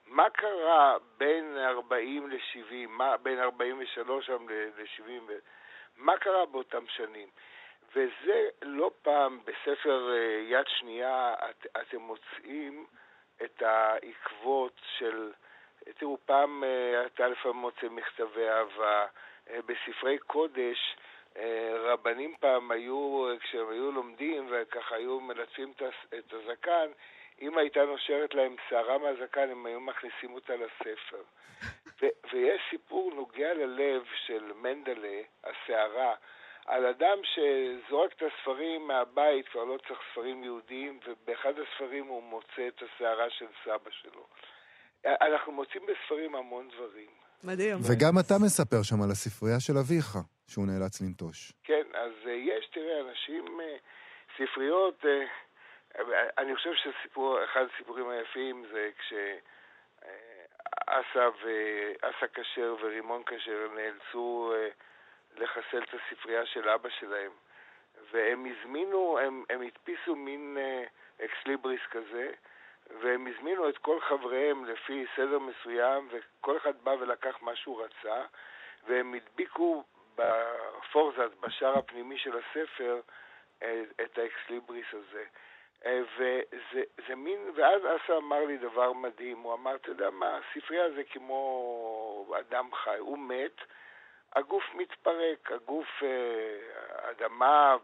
[0.08, 5.32] מה קרה בין 40 ל-70, בין 43 ל-70,
[5.98, 7.28] מה קרה באותם שנים?
[7.96, 12.86] וזה לא פעם בספר אה, יד שנייה את, אתם מוצאים
[13.44, 15.32] את העקבות של,
[15.98, 19.06] תראו, פעם אה, אתה לפעמים מוצא מכתבי אהבה,
[19.50, 20.96] אה, בספרי קודש,
[21.80, 25.74] רבנים פעם היו, כשהם היו לומדים וככה היו מלטפים
[26.20, 26.88] את הזקן,
[27.42, 31.22] אם הייתה נושרת להם שערה מהזקן, הם היו מכניסים אותה לספר.
[32.02, 36.16] ו- ויש סיפור נוגע ללב של מנדלה, הסערה,
[36.66, 42.68] על אדם שזורק את הספרים מהבית, כבר לא צריך ספרים יהודיים, ובאחד הספרים הוא מוצא
[42.68, 44.28] את הסערה של סבא שלו.
[45.06, 47.10] אנחנו מוצאים בספרים המון דברים.
[47.44, 47.78] מדהים.
[47.78, 51.54] וגם אתה מספר שם על הספרייה של אביך, שהוא נאלץ לנטוש.
[51.64, 53.62] כן, אז uh, יש, תראה, אנשים, uh,
[54.38, 55.08] ספריות, uh,
[56.38, 60.10] אני חושב שאחד הסיפורים היפים זה כשאסא
[61.44, 64.54] ואסא כשר ורימון כשר נאלצו
[65.40, 67.32] לחסל את הספרייה של אבא שלהם.
[68.12, 70.58] והם הזמינו, הם, הם הדפיסו מין
[71.26, 72.32] אקס ליבריס כזה,
[73.02, 78.24] והם הזמינו את כל חבריהם לפי סדר מסוים, וכל אחד בא ולקח מה שהוא רצה,
[78.88, 79.84] והם הדביקו
[80.16, 83.02] בפורזץ, בשער הפנימי של הספר,
[84.02, 85.26] את האקס ליבריס הזה.
[86.18, 91.04] וזה מין, ואז אסא אמר לי דבר מדהים, הוא אמר, אתה יודע מה, הספרייה זה
[91.04, 93.62] כמו אדם חי, הוא מת,
[94.36, 96.04] הגוף מתפרק, הגוף,
[96.90, 97.78] האדמה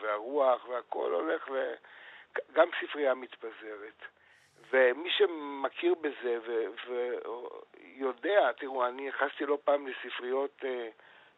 [0.00, 4.02] והרוח והכל הולך, וגם ספרייה מתפזרת.
[4.70, 6.38] ומי שמכיר בזה
[7.76, 10.88] ויודע, תראו, אני נכנסתי לא פעם לספריות אה,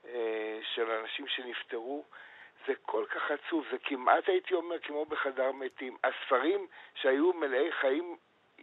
[0.08, 2.04] אה, של אנשים שנפטרו,
[2.66, 5.96] זה כל כך עצוב, זה כמעט הייתי אומר כמו בחדר מתים.
[6.04, 8.16] הספרים שהיו מלאי חיים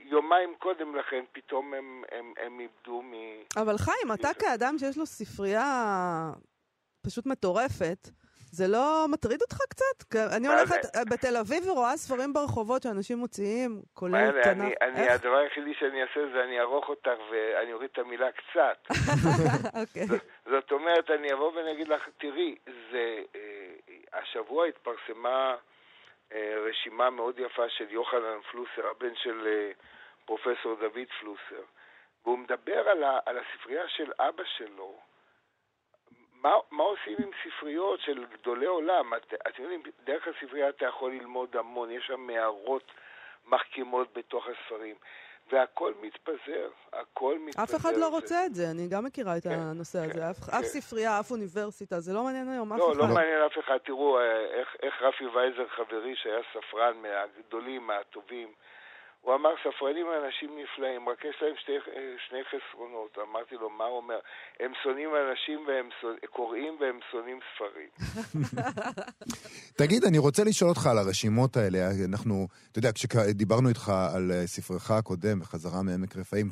[0.06, 3.14] יומיים קודם לכן, פתאום הם, הם, הם איבדו מ...
[3.62, 6.32] אבל חיים, אתה כאדם שיש לו ספרייה
[7.06, 8.10] פשוט מטורפת,
[8.54, 10.16] זה לא מטריד אותך קצת?
[10.38, 10.82] אני הולכת?
[11.10, 14.62] בתל אביב ורואה ספרים ברחובות שאנשים מוציאים, כולל תנ"ך.
[14.62, 18.78] אני, אני, הדבר היחידי שאני אעשה זה אני אערוך אותך ואני אוריד את המילה קצת.
[19.84, 20.06] okay.
[20.10, 22.56] זאת, זאת אומרת, אני אבוא ואני אגיד לך, תראי,
[22.92, 25.56] זה, אה, השבוע התפרסמה אה,
[26.40, 29.72] רשימה מאוד יפה של יוחנן פלוסר, הבן של אה,
[30.26, 31.64] פרופסור דוד פלוסר,
[32.24, 35.00] והוא מדבר על, ה, על הספרייה של אבא שלו.
[36.34, 39.14] מה, מה עושים עם ספריות של גדולי עולם?
[39.14, 42.92] את, אתם יודעים, דרך הספרייה אתה יכול ללמוד המון, יש שם מערות
[43.46, 44.96] מחכימות בתוך הספרים.
[45.52, 47.64] והכל מתפזר, הכל מתפזר.
[47.64, 50.14] אף אחד לא רוצה את זה, אני גם מכירה את כן, הנושא הזה.
[50.14, 50.64] כן, אף, כן.
[50.64, 53.00] ספרייה, אף אוניברסיטה, זה לא מעניין היום אף לא, אחד.
[53.00, 53.78] לא, לא מעניין אף אחד.
[53.78, 58.48] תראו, אה, איך, איך רפי וייזר חברי, שהיה ספרן מהגדולים, מהטובים,
[59.24, 61.72] הוא אמר, ספרנים הם אנשים נפלאים, רק יש להם שתי,
[62.28, 63.18] שני חסרונות.
[63.30, 64.20] אמרתי לו, מה הוא אומר?
[64.60, 65.90] הם שונאים אנשים והם
[66.30, 67.90] קוראים והם שונאים ספרים.
[69.82, 71.80] תגיד, אני רוצה לשאול אותך על הרשימות האלה.
[72.10, 76.50] אנחנו, אתה יודע, כשדיברנו איתך על ספרך הקודם, בחזרה מעמק רפאים,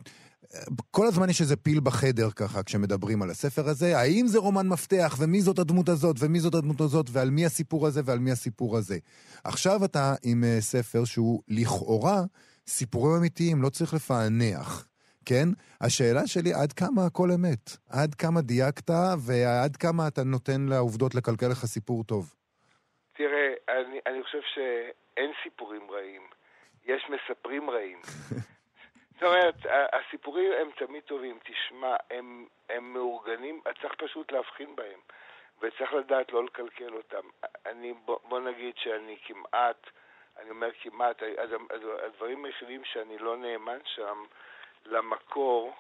[0.91, 5.15] כל הזמן יש איזה פיל בחדר ככה כשמדברים על הספר הזה, האם זה רומן מפתח,
[5.19, 8.77] ומי זאת הדמות הזאת, ומי זאת הדמות הזאת, ועל מי הסיפור הזה ועל מי הסיפור
[8.77, 8.97] הזה.
[9.43, 12.23] עכשיו אתה עם אה, ספר שהוא לכאורה
[12.67, 14.87] סיפורים אמיתיים, לא צריך לפענח,
[15.25, 15.47] כן?
[15.81, 17.65] השאלה שלי, עד כמה הכל אמת?
[17.89, 18.89] עד כמה דייקת,
[19.25, 22.33] ועד כמה אתה נותן לעובדות לקלקל לך סיפור טוב?
[23.13, 26.21] תראה, אני, אני חושב שאין סיפורים רעים,
[26.85, 27.99] יש מספרים רעים.
[29.13, 29.55] זאת אומרת,
[29.93, 31.39] הסיפורים הם תמיד טובים.
[31.43, 34.99] תשמע, הם, הם מאורגנים, צריך פשוט להבחין בהם,
[35.61, 37.27] וצריך לדעת לא לקלקל אותם.
[37.65, 39.87] אני, בוא, בוא נגיד שאני כמעט...
[40.41, 41.23] אני אומר כמעט,
[42.05, 44.23] הדברים היחידים שאני לא נאמן שם
[44.85, 45.73] למקור,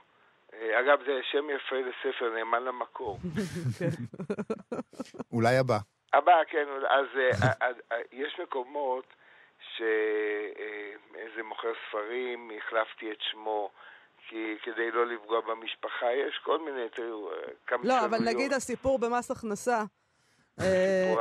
[0.53, 3.17] אה, אגב, זה שם יפה לספר, נאמן למקור.
[5.33, 5.77] אולי הבא.
[6.13, 7.51] הבא, כן, אז אה,
[7.91, 9.05] אה, יש מקומות
[9.75, 13.71] שאיזה מוכר ספרים, החלפתי את שמו.
[14.27, 17.29] כי כדי לא לפגוע במשפחה, יש כל מיני, תראו,
[17.67, 17.79] כמה...
[17.83, 19.83] לא, אבל נגיד הסיפור במס הכנסה,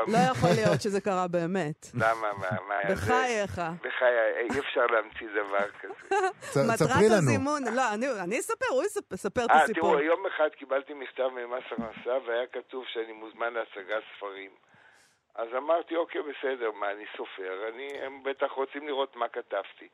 [0.06, 1.86] לא יכול להיות שזה קרה באמת.
[1.94, 2.32] למה?
[2.32, 2.48] מה?
[2.68, 2.74] מה?
[2.90, 3.60] בחייך.
[3.82, 6.16] בחיי, אי אפשר להמציא דבר כזה.
[6.74, 7.82] מטרת הזימון, לא,
[8.24, 9.90] אני אספר, הוא יספר את הסיפור.
[9.90, 14.50] תראו, יום אחד קיבלתי מכתב ממס הכנסה והיה כתוב שאני מוזמן להצגת ספרים.
[15.34, 17.60] אז אמרתי, אוקיי, בסדר, מה, אני סופר,
[18.02, 19.88] הם בטח רוצים לראות מה כתבתי.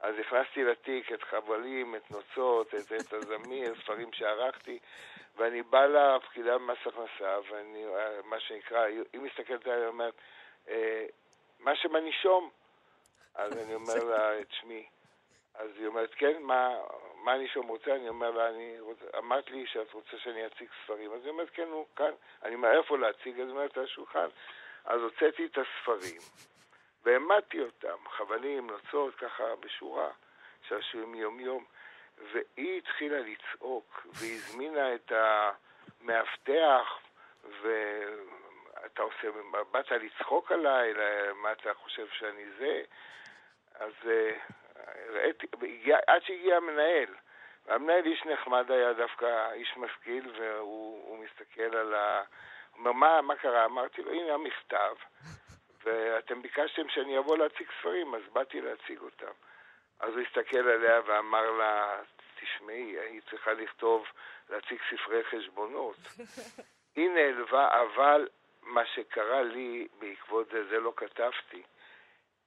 [0.00, 4.78] אז הכנסתי לתיק את חבלים, את נוצות, את, את הזמיר, ספרים שערכתי,
[5.36, 7.84] ואני בא לפקידה במס הכנסה, ואני,
[8.24, 10.14] מה שנקרא, היא מסתכלת עליי ואומרת,
[10.68, 11.06] אה,
[11.60, 12.50] מה שמנישום?
[13.34, 14.86] אז אני אומר לה את שמי.
[15.54, 16.78] אז היא אומרת, כן, מה,
[17.14, 17.94] מה אני שם רוצה?
[17.94, 21.12] אני אומר לה, אני רוצה, אמרת לי שאת רוצה שאני אציג ספרים.
[21.12, 22.10] אז היא אומרת, כן, נו, כאן.
[22.42, 23.40] אני אומר, איפה להציג?
[23.40, 24.28] אז היא אומרת, על השולחן.
[24.84, 26.20] אז הוצאתי את הספרים,
[27.06, 30.08] והעמדתי אותם, חבלים, נוצות, ככה בשורה,
[30.68, 31.64] שעשועים יום-יום,
[32.32, 36.98] והיא התחילה לצעוק, והיא הזמינה את המאבטח,
[37.62, 39.28] ואתה עושה,
[39.70, 40.92] באת לצחוק עליי,
[41.34, 42.82] מה אתה חושב שאני זה?
[43.74, 44.30] אז אה,
[45.08, 45.46] ראיתי,
[46.06, 47.14] עד שהגיע המנהל.
[47.68, 52.22] המנהל איש נחמד היה דווקא, איש משכיל, והוא מסתכל על ה...
[52.78, 53.64] אומר, מה, מה קרה?
[53.64, 54.94] אמרתי לו, הנה המכתב,
[55.86, 59.32] ואתם ביקשתם שאני אבוא להציג ספרים, אז באתי להציג אותם.
[60.00, 62.00] אז הוא הסתכל עליה ואמר לה,
[62.40, 64.06] תשמעי, היא צריכה לכתוב,
[64.50, 65.96] להציג ספרי חשבונות.
[66.96, 68.28] היא נעלבה, אבל
[68.62, 71.62] מה שקרה לי בעקבות זה, זה לא כתבתי.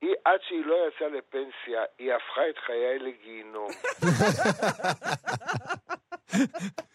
[0.02, 3.72] היא, עד שהיא לא יצאה לפנסיה, היא הפכה את חיי לגיהינום.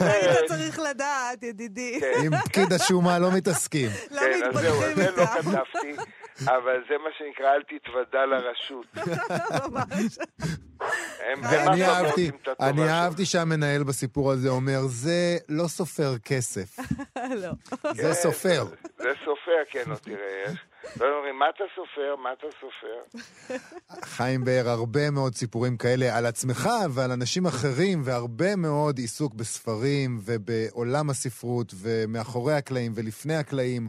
[0.00, 2.00] היית צריך לדעת, ידידי.
[2.00, 2.12] כן.
[2.24, 3.90] עם פקיד השומה לא מתעסקים.
[4.10, 5.42] לא כן, אז זהו, מתפתחים זה לא איתה.
[5.42, 5.92] כתבתי,
[6.46, 8.86] אבל זה מה שנקרא אל תתוודע לרשות.
[9.64, 10.18] ממש.
[11.44, 12.88] אני אהבתי, אני.
[12.90, 16.78] אהבתי שהמנהל בסיפור הזה אומר, זה לא סופר כסף,
[17.42, 17.50] לא.
[17.94, 18.64] זה כן, סופר.
[18.98, 20.52] זה סופר, כן, לא תראה.
[20.96, 22.16] יש- לא אומרים, מה אתה סופר?
[22.22, 23.18] מה אתה סופר?
[24.04, 30.18] חיים באר, הרבה מאוד סיפורים כאלה על עצמך ועל אנשים אחרים, והרבה מאוד עיסוק בספרים
[30.24, 33.88] ובעולם הספרות, ומאחורי הקלעים ולפני הקלעים.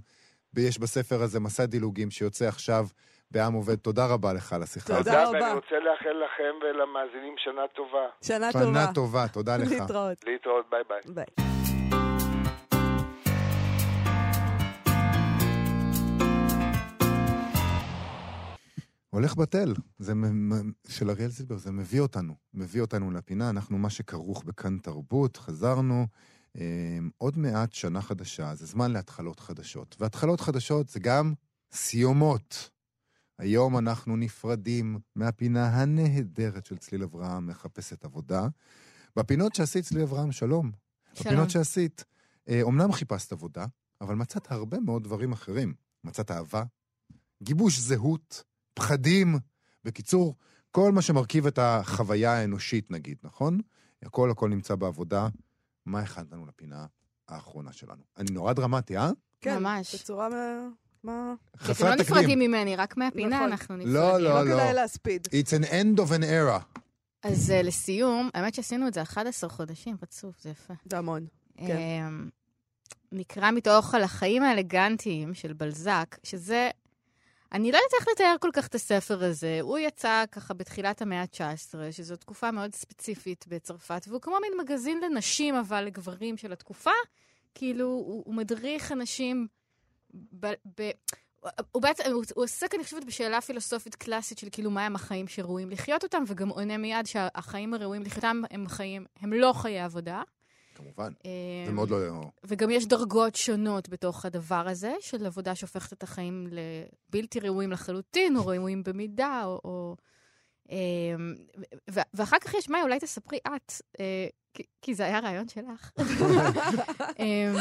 [0.54, 2.86] ויש בספר הזה מסע דילוגים שיוצא עכשיו
[3.32, 3.76] בעם עובד.
[3.76, 5.22] תודה רבה לך על השיחה תודה.
[5.22, 5.34] הזאת.
[5.34, 5.54] ואני רבה.
[5.54, 8.08] רוצה לאחל לכם ולמאזינים שנה טובה.
[8.22, 8.66] שנה טובה.
[8.66, 9.72] שנה טובה, תודה לך.
[9.72, 10.18] להתראות.
[10.28, 11.02] להתראות, ביי ביי.
[11.16, 11.69] ביי.
[19.10, 20.14] הולך בטל, זה
[20.88, 26.08] של אריאל זילבר, זה מביא אותנו, מביא אותנו לפינה, אנחנו מה שכרוך בכאן תרבות, חזרנו,
[26.58, 29.96] אה, עוד מעט שנה חדשה, זה זמן להתחלות חדשות.
[30.00, 31.34] והתחלות חדשות זה גם
[31.72, 32.70] סיומות.
[33.40, 38.48] היום אנחנו נפרדים מהפינה הנהדרת של צליל אברהם, מחפשת עבודה.
[39.16, 40.72] בפינות שעשית, צליל אברהם, שלום.
[41.14, 41.26] שלום.
[41.26, 42.04] בפינות שעשית,
[42.50, 43.66] אה, אומנם חיפשת עבודה,
[44.02, 45.74] אבל מצאת הרבה מאוד דברים אחרים.
[46.04, 46.64] מצאת אהבה,
[47.44, 48.44] גיבוש זהות,
[48.80, 49.40] פחדים.
[49.84, 50.36] בקיצור,
[50.72, 53.60] כל מה שמרכיב את החוויה האנושית, נגיד, נכון?
[54.04, 55.28] הכל הכל נמצא בעבודה.
[55.86, 56.86] מה הכנת לנו לפינה
[57.28, 58.02] האחרונה שלנו?
[58.18, 59.12] אני נורא דרמטי, אה?
[59.42, 59.96] כן, ממש.
[59.96, 60.30] בצורה...
[60.30, 60.68] מה-
[61.04, 61.34] מה...
[61.58, 62.18] חסרת לא תקדים.
[62.18, 63.52] נפרדים ממני, רק מהפינה נכון.
[63.52, 63.94] אנחנו נפרדים.
[63.96, 64.54] לא, לא לא.
[64.54, 65.28] כדאי להספיד.
[65.28, 66.80] It's an end of an era.
[67.24, 70.74] אז אה, לסיום, האמת שעשינו את זה 11 חודשים רצוף, זה יפה.
[70.90, 71.26] זה המון.
[71.58, 71.78] כן.
[71.78, 72.30] אמ,
[73.12, 76.70] נקרא מתוך על החיים האלגנטיים של בלזק, שזה...
[77.52, 79.60] אני לא יודעת איך לתאר כל כך את הספר הזה.
[79.62, 85.00] הוא יצא ככה בתחילת המאה ה-19, שזו תקופה מאוד ספציפית בצרפת, והוא כמו מין מגזין
[85.02, 86.92] לנשים, אבל לגברים של התקופה.
[87.56, 89.48] כאילו, הוא, הוא מדריך אנשים
[90.40, 90.48] ב...
[90.80, 90.92] ב
[91.72, 95.70] הוא בעצם, הוא, הוא עוסק, אני חושבת, בשאלה פילוסופית קלאסית של כאילו מהם החיים שראויים
[95.70, 100.22] לחיות אותם, וגם עונה מיד שהחיים הראויים לחייתם הם חיים, הם לא חיי עבודה.
[100.80, 101.12] כמובן.
[101.26, 101.30] אמ,
[101.66, 101.98] זה מאוד לא...
[102.44, 108.38] וגם יש דרגות שונות בתוך הדבר הזה, של עבודה שהופכת את החיים לבלתי ראויים לחלוטין,
[108.38, 109.62] או ראויים במידה, או...
[109.64, 109.96] או
[110.70, 111.36] אמ,
[111.92, 114.28] ו- ואחר כך יש, מאי, אולי תספרי את, אה,
[114.82, 115.92] כי- זה היה רעיון שלך.
[117.20, 117.56] אמ,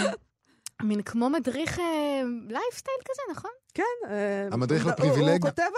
[0.83, 1.79] מין כמו מדריך
[2.49, 3.51] לייפסטייל כזה, נכון?
[3.75, 3.83] כן.
[4.09, 5.33] אה, המדריך לפריבילגיה.
[5.35, 5.71] הוא כותב על,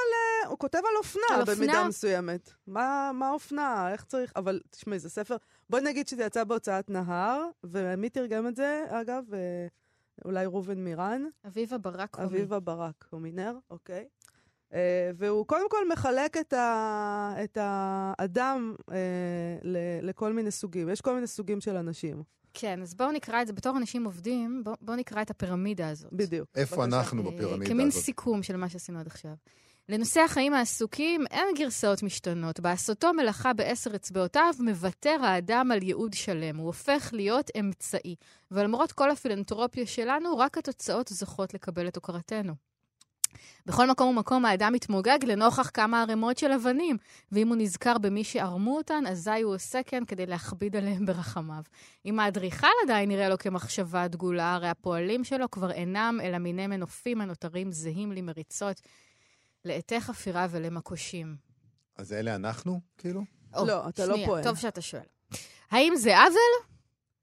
[0.45, 0.51] אה,
[0.99, 1.55] אופנה על אופנה.
[1.57, 2.51] במידה מסוימת.
[2.67, 3.93] מה מה אופנה?
[3.93, 4.33] איך צריך?
[4.37, 5.37] אבל תשמעי, זה ספר...
[5.71, 9.25] בואי נגיד שזה יצא בהוצאת נהר, ומי תרגם את זה, אגב?
[9.35, 9.67] אה,
[10.25, 11.23] אולי ראובן מירן?
[11.47, 12.27] אביבה ברק הומי.
[12.29, 14.09] אביבה ברק, הומינר, אוקיי.
[14.75, 18.97] אה, והוא קודם כל מחלק את, ה, את האדם אה,
[19.63, 20.89] ל, לכל מיני סוגים.
[20.89, 22.23] יש כל מיני סוגים של אנשים,
[22.55, 26.13] כן, אז בואו נקרא את זה, בתור אנשים עובדים, בואו בוא נקרא את הפירמידה הזאת.
[26.13, 26.49] בדיוק.
[26.55, 26.99] איפה בבקשה.
[26.99, 28.03] אנחנו בפירמידה כמין הזאת?
[28.03, 29.35] סיכום של מה שעשינו עד עכשיו.
[29.91, 32.61] לנושא החיים העסוקים אין גרסאות משתנות.
[32.61, 36.57] בעשותו מלאכה בעשר אצבעותיו מוותר האדם על ייעוד שלם.
[36.57, 38.17] הוא הופך להיות אמצעי.
[38.51, 42.53] ולמרות כל הפילנטרופיה שלנו, רק התוצאות זוכות לקבל את הוקרתנו.
[43.67, 46.97] בכל מקום ומקום האדם מתמוגג לנוכח כמה ערימות של אבנים,
[47.33, 51.63] ואם הוא נזכר במי שערמו אותן, אזי הוא עושה כן כדי להכביד עליהם ברחמיו.
[52.07, 57.21] אם האדריכל עדיין נראה לו כמחשבה דגולה, הרי הפועלים שלו כבר אינם אלא מיני מנופים
[57.21, 58.81] הנותרים זהים למריצות,
[59.65, 61.37] לעטי חפירה ולמקושים.
[61.97, 63.23] אז אלה אנחנו, כאילו?
[63.55, 64.45] או, לא, אתה לא שנייה, פועל.
[64.45, 65.03] טוב שאתה שואל.
[65.71, 66.69] האם זה עוול?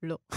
[0.04, 0.18] לא.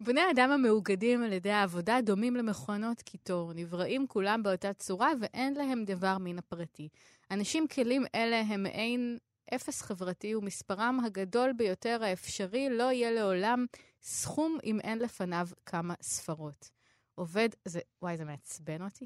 [0.00, 5.84] בני האדם המאוגדים על ידי העבודה דומים למכונות קיטור, נבראים כולם באותה צורה ואין להם
[5.84, 6.88] דבר מן הפרטי.
[7.30, 9.18] אנשים כלים אלה הם מעין
[9.54, 13.66] אפס חברתי ומספרם הגדול ביותר האפשרי לא יהיה לעולם
[14.02, 16.70] סכום אם אין לפניו כמה ספרות.
[17.16, 19.04] עובד, זה, וואי, זה מעצבן אותי.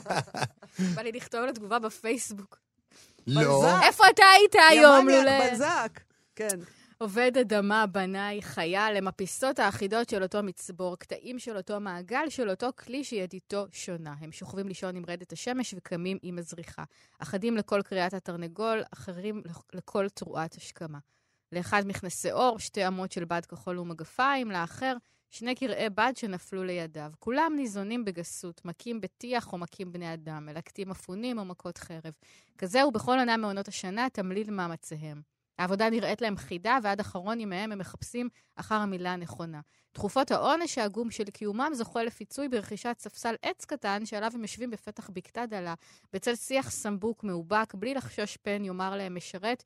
[0.94, 2.58] בא לי לכתוב לו תגובה בפייסבוק.
[3.26, 3.80] לא.
[3.82, 5.50] איפה אתה היית היום, לולא?
[5.50, 6.00] בלזק.
[6.36, 6.58] כן.
[6.98, 12.50] עובד אדמה, בנאי, חייל, הם הפיסות האחידות של אותו מצבור, קטעים של אותו מעגל, של
[12.50, 14.14] אותו כלי שידיתו שונה.
[14.20, 16.84] הם שוכבים לישון עם רדת השמש וקמים עם הזריחה.
[17.18, 20.98] אחדים לכל קריאת התרנגול, אחרים לכל תרועת השכמה.
[21.52, 24.96] לאחד מכנסי עור, שתי אמות של בד כחול ומגפיים, לאחר
[25.32, 27.10] שני קרעי בד שנפלו לידיו.
[27.18, 32.12] כולם ניזונים בגסות, מכים בטיח או מכים בני אדם, מלקטים אפונים או מכות חרב.
[32.58, 35.22] כזהו בכל עונה מעונות השנה, תמליל מאמציהם.
[35.58, 39.60] העבודה נראית להם חידה, ועד אחרון ימיהם הם מחפשים אחר המילה הנכונה.
[39.92, 45.10] תכופות העונש העגום של קיומם זוכה לפיצוי ברכישת ספסל עץ קטן שעליו הם יושבים בפתח
[45.10, 45.74] בקתה דלה,
[46.12, 49.64] בצל שיח סמבוק מאובק, בלי לחשוש פן יאמר להם משרת.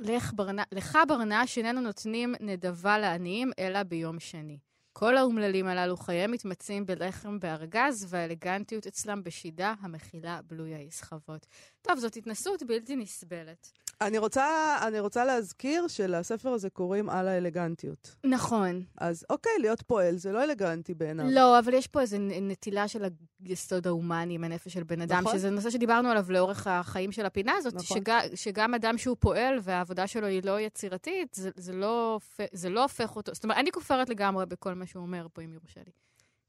[0.00, 4.58] לך ברנע, לך ברנע שאיננו נותנים נדבה לעניים, אלא ביום שני.
[4.92, 11.46] כל האומללים הללו חייהם מתמצים בלחם בארגז, והאלגנטיות אצלם בשידה המכילה בלויי סחבות.
[11.82, 13.72] טוב, זאת התנסות בלתי נסבלת.
[14.00, 18.16] אני רוצה, אני רוצה להזכיר שלספר הזה קוראים על האלגנטיות.
[18.24, 18.82] נכון.
[18.98, 21.26] אז אוקיי, להיות פועל זה לא אלגנטי בעיניו.
[21.30, 23.04] לא, אבל יש פה איזו נטילה של
[23.44, 25.38] היסוד ההומני עם הנפש של בן אדם, נכון.
[25.38, 27.98] שזה נושא שדיברנו עליו לאורך החיים של הפינה הזאת, נכון.
[27.98, 32.18] שג, שגם אדם שהוא פועל והעבודה שלו היא לא יצירתית, זה, זה, לא,
[32.52, 35.52] זה לא הופך אותו, זאת אומרת, אני כופרת לגמרי בכל מה שהוא אומר פה, אם
[35.52, 35.92] יורשה לי.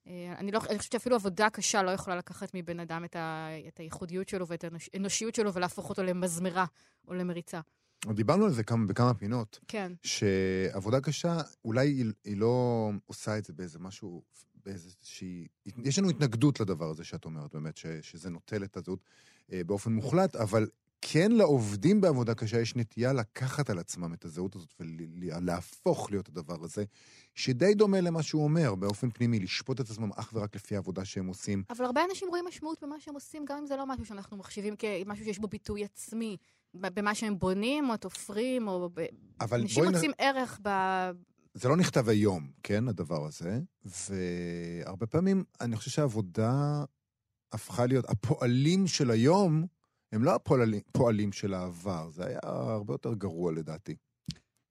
[0.10, 3.48] אה, אני, לא, אני חושבת שאפילו עבודה קשה לא יכולה לקחת מבן אדם את, ה,
[3.68, 6.66] את הייחודיות שלו ואת האנושיות שלו ולהפוך אותו למזמרה
[7.08, 7.60] או למריצה.
[8.06, 9.92] דיברנו על זה כמה, בכמה פינות, כן.
[10.04, 14.24] שעבודה קשה, אולי היא, היא לא עושה את זה באיזה משהו,
[14.66, 15.48] באיזושהי...
[15.84, 19.00] יש לנו התנגדות לדבר הזה שאת אומרת, באמת, ש, שזה נוטל את הזהות
[19.52, 20.68] אה, באופן מוחלט, אבל
[21.02, 26.64] כן לעובדים בעבודה קשה יש נטייה לקחת על עצמם את הזהות הזאת ולהפוך להיות הדבר
[26.64, 26.84] הזה,
[27.36, 31.28] שדי דומה למה שהוא אומר באופן פנימי, לשפוט את עצמם אך ורק לפי העבודה שהם
[31.28, 31.64] עושים.
[31.70, 34.76] אבל הרבה אנשים רואים משמעות במה שהם עושים, גם אם זה לא משהו שאנחנו מחשיבים
[34.76, 36.38] כמשהו שיש בו ביטוי עצמי.
[36.74, 38.90] במה שהם בונים, או תופרים, או...
[39.42, 39.96] אבל אנשים בואי נ...
[39.96, 40.70] מוצאים ערך ב...
[41.54, 46.84] זה לא נכתב היום, כן, הדבר הזה, והרבה פעמים אני חושב שהעבודה
[47.52, 49.66] הפכה להיות, הפועלים של היום
[50.12, 53.96] הם לא הפועלים פועלים של העבר, זה היה הרבה יותר גרוע לדעתי.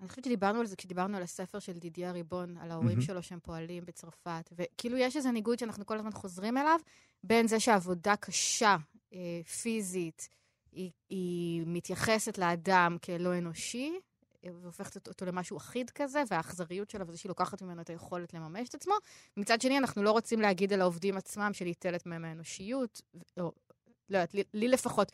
[0.01, 3.01] אני חושבת שדיברנו על זה כשדיברנו על הספר של דידיה ריבון, על ההורים מהמם.
[3.01, 6.81] שלו שהם פועלים בצרפת, וכאילו יש איזה ניגוד שאנחנו כל הזמן חוזרים אליו,
[7.24, 8.77] בין זה שהעבודה קשה,
[9.12, 10.29] אה, פיזית,
[10.72, 13.92] היא, היא מתייחסת לאדם כלא אנושי,
[14.44, 18.35] אה, והופכת אותו, אותו למשהו אחיד כזה, והאכזריות שלה וזה שהיא לוקחת ממנו את היכולת
[18.35, 18.94] לממש את עצמו.
[19.37, 23.03] מצד שני, אנחנו לא רוצים להגיד על העובדים עצמם שניטלת מהם האנושיות,
[23.40, 23.53] או
[24.10, 25.12] לא יודעת, לי, לי לפחות,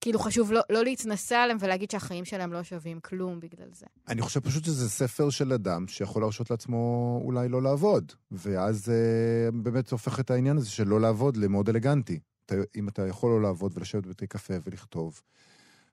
[0.00, 3.86] כאילו חשוב לא, לא להתנשא עליהם ולהגיד שהחיים שלהם לא שווים כלום בגלל זה.
[4.08, 9.50] אני חושב פשוט שזה ספר של אדם שיכול להרשות לעצמו אולי לא לעבוד, ואז אה,
[9.50, 12.20] באמת הופך את העניין הזה של לא לעבוד למאוד אלגנטי.
[12.46, 15.22] אתה, אם אתה יכול לא לעבוד ולשבת בבתי קפה ולכתוב,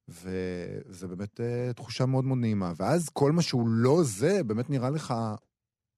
[0.08, 2.74] וזה באמת אה, תחושה מאוד מאוד נעימה.
[2.78, 5.14] ואז כל מה שהוא לא זה, באמת נראה לך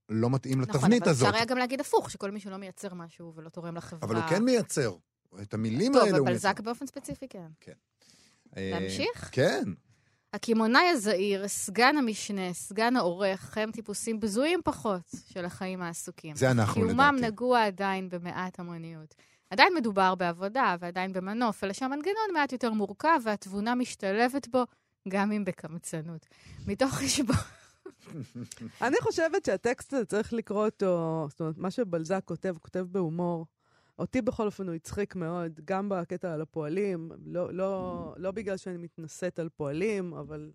[0.09, 1.27] לא מתאים נכון, לתבנית אבל הזאת.
[1.27, 3.99] אפשר היה גם להגיד הפוך, שכל מי שלא מייצר משהו ולא תורם לחברה...
[4.09, 4.95] אבל הוא כן מייצר.
[5.41, 6.49] את המילים טוב, האלה הוא אבל מייצר.
[6.49, 7.47] זק באופן ספציפי, כן.
[8.57, 9.29] אה, להמשיך?
[9.31, 9.63] כן.
[10.33, 16.35] הקמעונאי הזעיר, סגן המשנה, סגן העורך, הם טיפוסים בזויים פחות של החיים העסוקים.
[16.35, 17.31] זה אנחנו, קיומם לדעתי.
[17.31, 19.15] נגוע עדיין במעט המוניות.
[19.49, 24.63] עדיין מדובר בעבודה ועדיין במנוף, אלא שהמנגנון מעט יותר מורכב והתבונה משתלבת בו,
[25.07, 26.25] גם אם בקמצנות.
[26.67, 27.35] מתוך חשבון...
[28.81, 33.45] אני חושבת שהטקסט הזה צריך לקרוא אותו, זאת אומרת, מה שבלזק כותב, כותב בהומור.
[33.99, 38.77] אותי בכל אופן הוא הצחיק מאוד, גם בקטע על הפועלים, לא, לא, לא בגלל שאני
[38.77, 40.51] מתנשאת על פועלים, אבל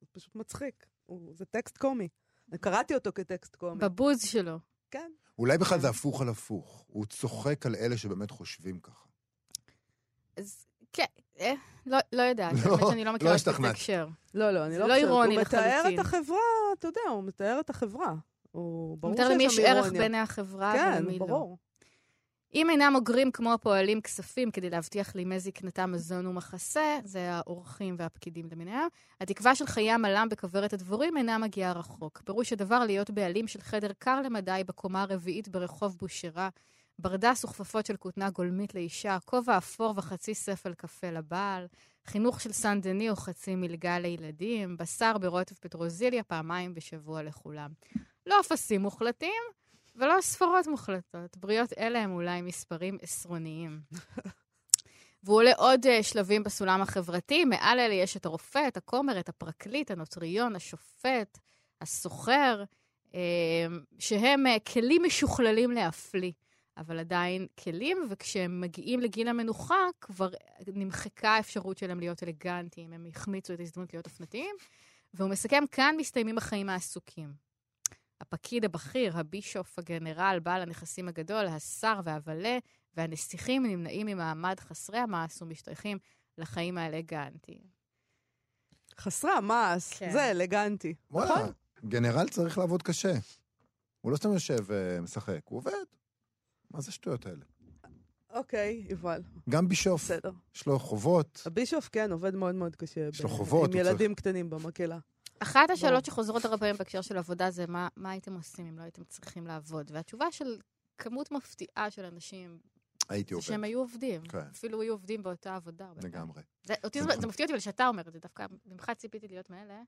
[0.00, 0.86] זה פשוט מצחיק.
[1.06, 2.08] הוא, זה טקסט קומי.
[2.50, 3.78] אני קראתי אותו כטקסט קומי.
[3.80, 4.58] בבוז שלו.
[4.90, 5.10] כן.
[5.38, 6.84] אולי בכלל זה הפוך על הפוך.
[6.86, 9.06] הוא צוחק על אלה שבאמת חושבים ככה.
[10.36, 11.04] אז כן,
[11.40, 11.52] אה,
[11.86, 13.64] לא, לא יודעת, לא, האמת שאני לא מכירה לא את.
[13.64, 14.08] ההקשר.
[14.34, 15.10] לא, לא, אני לא לא חושבת.
[15.10, 15.82] הוא מתאר.
[15.94, 16.38] את החברה,
[16.78, 18.14] אתה יודע, הוא מתאר את החברה.
[18.50, 20.00] הוא ברור מתאר למי יש שם ערך אירוניה.
[20.00, 21.26] בעיני החברה כן, ולמי לא.
[21.26, 21.58] ברור.
[22.54, 28.48] אם אינם אוגרים כמו הפועלים כספים כדי להבטיח לימי זקנתם מזון ומחסה, זה האורחים והפקידים
[28.52, 28.88] למיניהם,
[29.20, 32.22] התקווה של חיי עמלם בכוורת הדבורים אינה מגיעה רחוק.
[32.24, 36.48] פירוש הדבר להיות בעלים של חדר קר למדי בקומה הרביעית ברחוב בושרה,
[36.98, 41.66] ברדס וכפפות של כותנה גולמית לאישה, כובע אפור וחצי ספל קפה לבעל,
[42.06, 47.70] חינוך של סן דני או חצי מלגה לילדים, בשר ברוטב פטרוזיליה פעמיים בשבוע לכולם.
[48.26, 49.42] לא אפסים מוחלטים,
[49.96, 51.36] ולא ספרות מוחלטות.
[51.36, 53.80] בריות אלה הם אולי מספרים עשרוניים.
[55.22, 57.44] והוא עולה עוד uh, שלבים בסולם החברתי.
[57.44, 61.38] מעל אלה יש את הרופא, את הכומר, את הפרקליט, הנוטריון, השופט,
[61.80, 62.64] הסוחר,
[63.04, 63.14] uh,
[63.98, 66.32] שהם uh, כלים משוכללים להפליא.
[66.76, 70.28] אבל עדיין כלים, וכשהם מגיעים לגיל המנוחה, כבר
[70.66, 74.56] נמחקה האפשרות שלהם להיות אלגנטיים, הם החמיצו את ההזדמנות להיות אופנתיים.
[75.14, 77.45] והוא מסכם, כאן מסתיימים החיים העסוקים.
[78.20, 82.58] הפקיד הבכיר, הבישוף, הגנרל, בעל הנכסים הגדול, השר והוולה
[82.94, 85.98] והנסיכים נמנעים ממעמד חסרי המעש ומשתייכים
[86.38, 87.60] לחיים האלגנטיים.
[88.98, 90.10] חסרי המעש, כן.
[90.12, 90.94] זה אלגנטי.
[91.10, 91.52] וואלה, נכון?
[91.88, 93.12] גנרל צריך לעבוד קשה.
[94.00, 95.72] הוא לא סתם יושב ומשחק, הוא עובד.
[96.70, 97.44] מה זה השטויות האלה?
[98.30, 100.30] אוקיי, יובל, גם בישוף, בסדר.
[100.54, 101.42] יש לו חובות.
[101.46, 103.08] הבישוף, כן, עובד מאוד מאוד קשה.
[103.12, 104.98] יש לו חובות, עם ילדים קטנים במקהלה.
[105.38, 106.04] אחת השאלות.
[106.04, 109.46] שחוזרות הרבה פעמים בהקשר של עבודה זה מה, מה הייתם עושים אם לא הייתם צריכים
[109.46, 109.90] לעבוד?
[109.94, 110.60] והתשובה של
[110.98, 112.58] כמות מפתיעה של אנשים
[113.08, 113.46] הייתי עובד.
[113.46, 114.22] שהם היו עובדים.
[114.26, 114.38] כן.
[114.38, 115.88] אפילו היו עובדים באותה עבודה.
[116.02, 116.42] לגמרי.
[116.62, 117.20] זה, אותי, זה זה.
[117.20, 119.82] זה מפתיע אותי אבל שאתה אומר את זה, דווקא ממך ציפיתי להיות מאלה.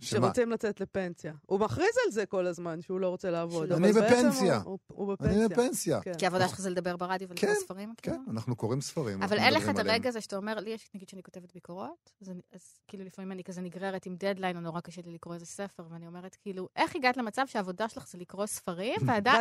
[0.00, 1.32] שרוצים לצאת לפנסיה.
[1.46, 3.72] הוא מכריז על זה כל הזמן, שהוא לא רוצה לעבוד.
[3.72, 4.56] אני בפנסיה.
[4.56, 5.48] הוא- הוא הוא אני בפנסיה.
[5.48, 6.00] בפנסיה.
[6.00, 6.12] כן.
[6.18, 7.94] כי העבודה שלך זה לדבר ברדיו ולקרוא כן, ספרים?
[7.96, 8.24] כן, כאילו?
[8.30, 9.22] אנחנו קוראים ספרים.
[9.22, 9.78] אבל אין לך את.
[9.78, 12.12] הרגע הזה שאתה אומר, לי יש, נגיד שאני כותבת ביקורות,
[12.52, 15.82] אז, כאילו לפעמים אני כזה נגררת עם דדליין, או נורא קשה לי לקרוא איזה ספר,
[15.90, 19.40] ואני אומרת, כאילו, איך הגעת למצב שהעבודה שלך זה לקרוא ספרים, ועדיין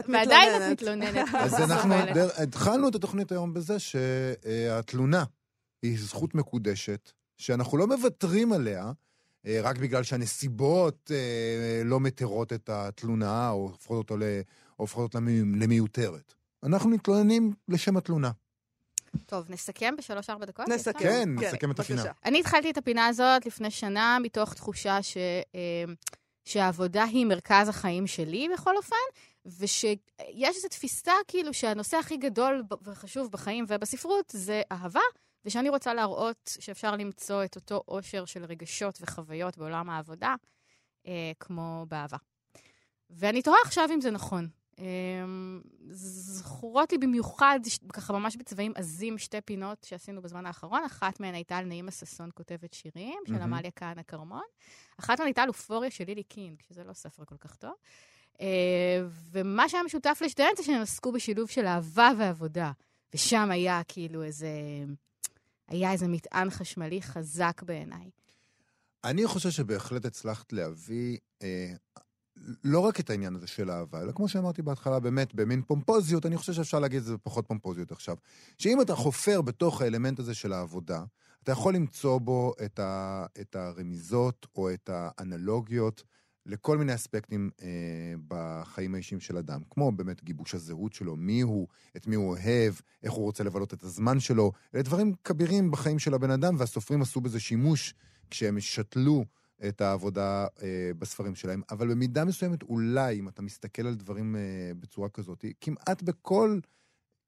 [0.61, 1.27] את מתלוננת.
[1.43, 1.93] אז אנחנו
[2.43, 5.23] התחלנו את התוכנית היום בזה שהתלונה
[5.81, 8.91] היא זכות מקודשת, שאנחנו לא מוותרים עליה,
[9.45, 15.17] רק בגלל שהנסיבות אה, לא מתירות את התלונה, או הופכות אותו ל- או הופכות אותה
[15.17, 16.33] למי- למיותרת.
[16.63, 18.31] אנחנו מתלוננים לשם התלונה.
[19.25, 20.67] טוב, נסכם בשלוש-ארבע דקות?
[20.69, 20.91] נסכם.
[20.97, 20.99] אפשר?
[21.09, 21.93] כן, נסכם את בבקשה.
[21.93, 22.11] הפינה.
[22.25, 25.17] אני התחלתי את הפינה הזאת לפני שנה מתוך תחושה ש,
[25.55, 25.83] אה,
[26.45, 28.95] שהעבודה היא מרכז החיים שלי בכל אופן,
[29.59, 29.97] ושיש
[30.43, 34.99] איזו תפיסה כאילו שהנושא הכי גדול וחשוב בחיים ובספרות זה אהבה,
[35.45, 40.35] ושאני רוצה להראות שאפשר למצוא את אותו אושר של רגשות וחוויות בעולם העבודה,
[41.07, 42.17] אה, כמו באהבה.
[43.09, 44.47] ואני תוהה עכשיו אם זה נכון.
[44.79, 44.85] אה,
[45.91, 47.59] זכורות לי במיוחד,
[47.93, 50.83] ככה ממש בצבעים עזים, שתי פינות שעשינו בזמן האחרון.
[50.83, 53.53] אחת מהן הייתה על נעימה ששון כותבת שירים, של מהמם.
[53.53, 54.43] עמליה כהנא כרמון.
[54.99, 57.73] אחת מהן הייתה על אופוריה של לילי קינג, שזה לא ספר כל כך טוב.
[58.41, 58.47] אה,
[59.31, 62.71] ומה שהיה משותף לשתיהן זה שהם עסקו בשילוב של אהבה ועבודה.
[63.13, 64.49] ושם היה כאילו איזה...
[65.67, 68.09] היה איזה מטען חשמלי חזק בעיניי.
[69.03, 71.73] אני חושב שבהחלט הצלחת להביא אה,
[72.63, 76.37] לא רק את העניין הזה של אהבה, אלא כמו שאמרתי בהתחלה, באמת, במין פומפוזיות, אני
[76.37, 78.15] חושב שאפשר להגיד את זה בפחות פומפוזיות עכשיו.
[78.57, 81.03] שאם אתה חופר בתוך האלמנט הזה של העבודה,
[81.43, 86.03] אתה יכול למצוא בו את, ה, את הרמיזות או את האנלוגיות
[86.51, 87.67] לכל מיני אספקטים אה,
[88.27, 92.73] בחיים האישיים של אדם, כמו באמת גיבוש הזהות שלו, מי הוא, את מי הוא אוהב,
[93.03, 94.51] איך הוא רוצה לבלות את הזמן שלו.
[94.75, 97.93] אלה דברים כבירים בחיים של הבן אדם, והסופרים עשו בזה שימוש
[98.29, 99.25] כשהם שתלו
[99.67, 101.61] את העבודה אה, בספרים שלהם.
[101.71, 106.59] אבל במידה מסוימת, אולי, אם אתה מסתכל על דברים אה, בצורה כזאת, כמעט בכל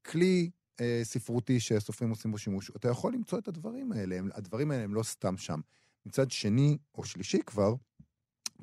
[0.04, 0.50] כלי
[0.80, 4.18] אה, ספרותי שהסופרים עושים בו שימוש, אתה יכול למצוא את הדברים האלה.
[4.34, 5.60] הדברים האלה הם לא סתם שם.
[6.06, 7.74] מצד שני, או שלישי כבר,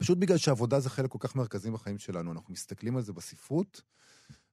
[0.01, 3.81] פשוט בגלל שעבודה זה חלק כל כך מרכזי בחיים שלנו, אנחנו מסתכלים על זה בספרות,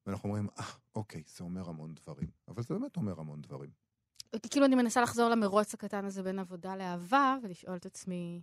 [0.06, 2.28] ואנחנו אומרים, אה, אוקיי, זה אומר המון דברים.
[2.48, 3.70] אבל זה באמת אומר המון דברים.
[4.50, 8.42] כאילו אני מנסה לחזור למרוץ הקטן הזה בין עבודה לאהבה, ולשאול את עצמי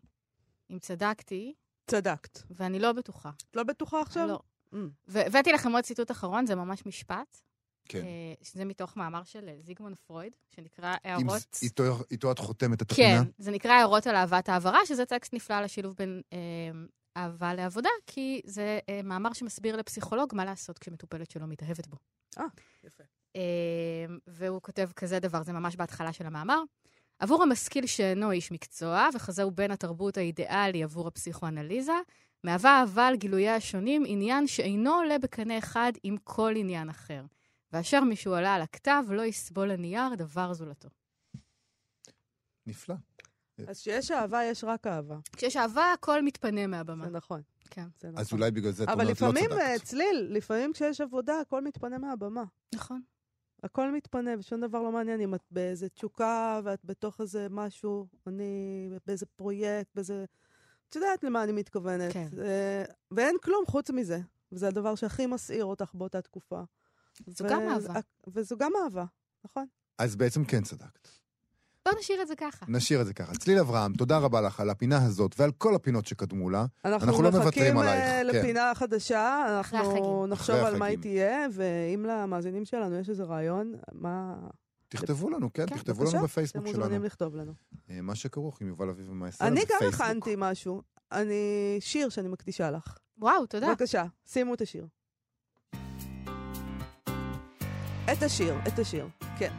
[0.70, 1.54] אם צדקתי,
[1.88, 2.40] צדקת.
[2.50, 3.32] ואני לא בטוחה.
[3.52, 4.28] את לא בטוחה עכשיו?
[4.28, 4.40] לא.
[4.74, 4.78] Mm.
[5.08, 7.42] והבאתי לכם עוד ציטוט אחרון, זה ממש משפט.
[7.86, 8.02] כן.
[8.06, 11.42] אה, שזה מתוך מאמר של אה, זיגמונד פרויד, שנקרא הערות...
[11.56, 13.24] ז- איתו, איתו את חותמת את הפינה?
[13.24, 16.38] כן, זה נקרא הערות על אהבת העברה, שזה טקסט נפלא לשילוב בין אה,
[17.18, 21.98] אהבה לעבודה, כי זה אה, מאמר שמסביר לפסיכולוג מה לעשות כשמטופלת שלו מתאהבת בו.
[22.40, 22.46] אה,
[22.84, 23.04] יפה.
[23.36, 23.42] אה,
[24.28, 26.62] והוא כותב כזה דבר, זה ממש בהתחלה של המאמר.
[27.20, 31.94] עבור המשכיל שאינו איש מקצוע, וכזהו בן התרבות האידיאלי עבור הפסיכואנליזה,
[32.44, 37.24] מהווה אהבה על גילוייה השונים עניין שאינו עולה בקנה אחד עם כל עניין אחר.
[37.74, 40.90] ואשר מישהו עלה על הכתב, לא יסבול הנייר דבר זולתו.
[42.68, 42.96] נפלא.
[43.68, 45.18] אז כשיש אהבה, יש רק אהבה.
[45.32, 47.06] כשיש אהבה, הכל מתפנה מהבמה.
[47.06, 47.42] זה נכון.
[47.70, 47.88] כן.
[48.00, 48.20] זה נכון.
[48.22, 49.88] אז אולי בגלל זה את אבל אומרת לא לפעמים, אה, צדקת.
[49.88, 52.44] צליל, לפעמים כשיש עבודה, הכל מתפנה מהבמה.
[52.76, 53.02] נכון.
[53.64, 58.90] הכל מתפנה, ושום דבר לא מעניין אם את באיזה תשוקה ואת בתוך איזה משהו, אני
[59.08, 60.26] באיזה פרויקט, באיזה...
[60.90, 62.14] את יודעת למה אני מתכוונת.
[62.14, 62.28] כן.
[62.42, 64.20] אה, ואין כלום חוץ מזה.
[64.52, 66.62] וזה הדבר שהכי מסעיר אותך באותה תקופה.
[67.28, 68.00] זו גם אהבה.
[68.28, 69.06] וזו גם אהבה,
[69.46, 69.66] נכון.
[69.98, 71.08] אז בעצם כן צדקת.
[71.86, 72.66] בואו נשאיר את זה ככה.
[72.70, 73.34] נשאיר את זה ככה.
[73.34, 76.66] צליל אברהם, תודה רבה לך על הפינה הזאת ועל כל הפינות שקדמו לה.
[76.86, 78.28] אנחנו, אנחנו לא מחכים מוותרים אה, עלייך, כן.
[78.28, 80.28] לפינה חדשה, אחרי אנחנו.
[80.28, 80.98] נחשוב על מה היא.
[80.98, 84.36] תהיה, ואם למאזינים שלנו יש איזה רעיון, מה...
[84.88, 86.80] תכתבו לנו, כן, כן, תכתבו בבקשה, לנו אתם בפייסבוק שלנו.
[86.80, 87.54] מוזמנים לכתוב לנו.
[87.90, 90.02] אה, מה שכרוך עם יובל אביב ומה יסר אני גם בפייסבוק.
[90.02, 90.82] הכנתי משהו.
[91.12, 91.78] אני...
[91.80, 92.98] שיר שאני מקדישה לך.
[93.18, 93.68] וואו, תודה.
[93.68, 94.88] בבקשה, שימו את השיר.
[98.14, 99.08] את השיר, את השיר,
[99.40, 99.54] כן.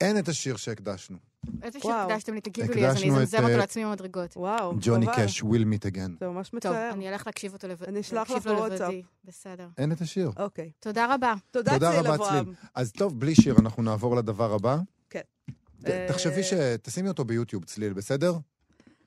[0.00, 1.16] אין את השיר שהקדשנו.
[1.62, 1.92] איזה שיר.
[1.92, 4.36] הקדשתם לי, תגידו לי, אז אני אזמזם אותו אה, לעצמי במדרגות.
[4.36, 5.16] וואו, ג'וני חבל.
[5.16, 6.10] קאש, will meet again.
[6.20, 6.90] זה ממש טוב, מצער.
[6.92, 7.88] אני אלך להקשיב אותו לבד.
[7.88, 8.80] אני אשלח לך בוואטסאפ.
[8.80, 9.02] לבדי.
[9.24, 9.68] בסדר.
[9.78, 10.30] אין את השיר.
[10.36, 10.70] אוקיי.
[10.80, 11.34] תודה רבה.
[11.50, 12.44] תודה, צליל רבה, אברהם.
[12.44, 12.54] צליל.
[12.74, 14.78] אז טוב, בלי שיר, אנחנו נעבור לדבר הבא.
[15.10, 15.20] כן.
[15.86, 16.52] אה, תחשבי ש...
[16.82, 18.34] תשימי אותו ביוטיוב, צליל, בסדר?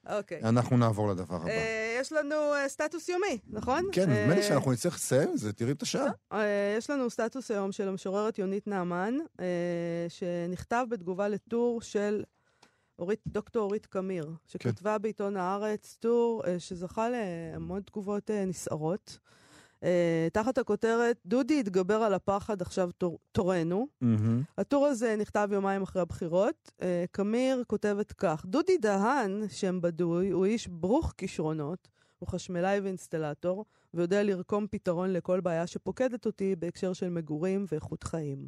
[0.09, 0.41] אוקיי.
[0.43, 1.51] אנחנו נעבור לדבר הבא.
[1.99, 3.89] יש לנו אה, סטטוס יומי, נכון?
[3.91, 6.07] כן, נדמה לי אה, שאנחנו נצטרך לסיים את זה, תראי את השעה.
[6.31, 9.17] אה, יש לנו סטטוס היום של המשוררת יונית נעמן,
[10.09, 12.23] שנכתב בתגובה לטור של
[12.99, 19.19] אורית, דוקטור אורית קמיר, שכתבה בעיתון הארץ טור שזכה להמון תגובות נסערות.
[19.83, 23.87] אה, תחת הכותרת, דודי התגבר על הפחד, עכשיו תור, תורנו.
[24.01, 24.43] מהמם.
[24.57, 26.71] הטור הזה נכתב יומיים אחרי הבחירות.
[26.81, 31.87] אה, קמיר כותבת כך: דודי דהן, שם בדוי, הוא איש ברוך כישרונות,
[32.19, 38.47] הוא חשמלאי ואינסטלטור, ויודע לרקום פתרון לכל בעיה שפוקדת אותי בהקשר של מגורים ואיכות חיים.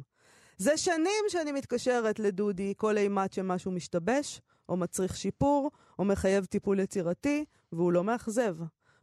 [0.56, 6.80] זה שנים שאני מתקשרת לדודי כל אימת שמשהו משתבש, או מצריך שיפור, או מחייב טיפול
[6.80, 8.56] יצירתי, והוא לא מאכזב.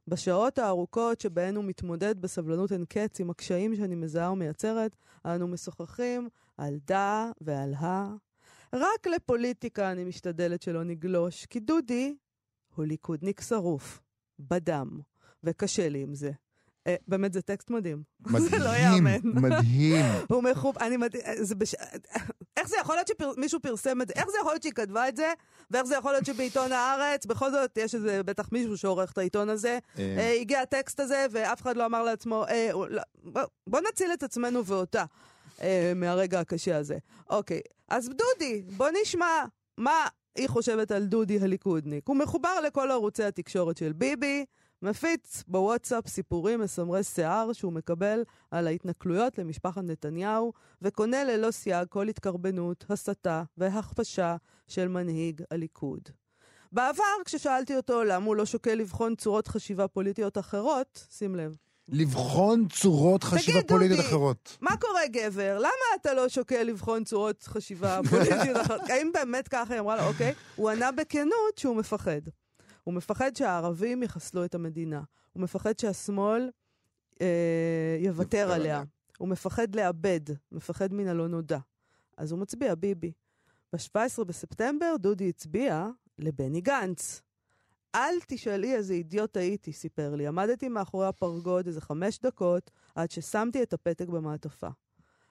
[0.09, 4.95] בשעות הארוכות שבהן הוא מתמודד בסבלנות אין קץ עם הקשיים שאני מזהה ומייצרת,
[5.25, 8.15] אנו משוחחים על דה ועל ה.
[8.73, 12.15] רק לפוליטיקה אני משתדלת שלא נגלוש, כי דודי
[12.75, 14.01] הוא ליכודניק שרוף,
[14.39, 14.99] בדם,
[15.43, 16.31] וקשה לי עם זה.
[16.87, 18.03] אה, באמת, זה טקסט מדהים.
[18.49, 19.19] זה לא מדהים, יאמן.
[19.23, 20.05] מדהים.
[20.31, 20.77] הוא מחופ...
[20.77, 21.09] אני מד...
[21.41, 21.75] זה בש...
[22.57, 24.13] איך זה יכול להיות שמישהו פרסם את זה?
[24.15, 25.33] איך זה יכול להיות שהיא כתבה את זה?
[25.71, 29.49] ואיך זה יכול להיות שבעיתון הארץ, בכל זאת, יש איזה בטח מישהו שעורך את העיתון
[29.49, 33.01] הזה, אה, אה, הגיע הטקסט הזה, ואף אחד לא אמר לעצמו, אה, לא,
[33.67, 35.05] בוא, נציל את עצמנו ואותה
[35.61, 36.97] אה, מהרגע הקשה הזה.
[37.29, 39.45] אוקיי, אז דודי, בוא נשמע
[39.77, 42.07] מה היא חושבת על דודי הליכודניק.
[42.07, 44.45] הוא מחובר לכל ערוצי התקשורת של ביבי,
[44.81, 52.07] מפיץ בוואטסאפ סיפורים מסמרי שיער שהוא מקבל על ההתנכלויות למשפחת נתניהו, וקונה ללא סייג כל
[52.07, 54.35] התקרבנות, הסתה והכפשה
[54.67, 56.01] של מנהיג הליכוד.
[56.71, 61.55] בעבר, כששאלתי אותו למה הוא לא שוקל לבחון צורות חשיבה פוליטיות אחרות, שים לב,
[61.91, 64.57] לבחון צורות חשיבה תגיד, פוליטית דודי, אחרות.
[64.61, 65.57] מה קורה גבר?
[65.57, 68.81] למה אתה לא שוקל לבחון צורות חשיבה פוליטיות אחרות?
[68.91, 70.33] האם באמת ככה היא אמרה לו, אוקיי?
[70.55, 72.21] הוא ענה בכנות שהוא מפחד.
[72.83, 75.01] הוא מפחד שהערבים יחסלו את המדינה.
[75.33, 76.49] הוא מפחד שהשמאל
[77.21, 78.55] אה, יוותר עליה.
[78.55, 78.83] עליה.
[79.17, 80.19] הוא מפחד לאבד,
[80.51, 81.59] מפחד מן הלא נודע.
[82.17, 83.11] אז הוא מצביע ביבי.
[83.73, 85.87] ב-17 בספטמבר דודי הצביע
[86.19, 87.21] לבני גנץ.
[87.95, 90.27] אל תשאלי איזה אידיוט הייתי, סיפר לי.
[90.27, 94.67] עמדתי מאחורי הפרגוד איזה חמש דקות עד ששמתי את הפתק במעטפה.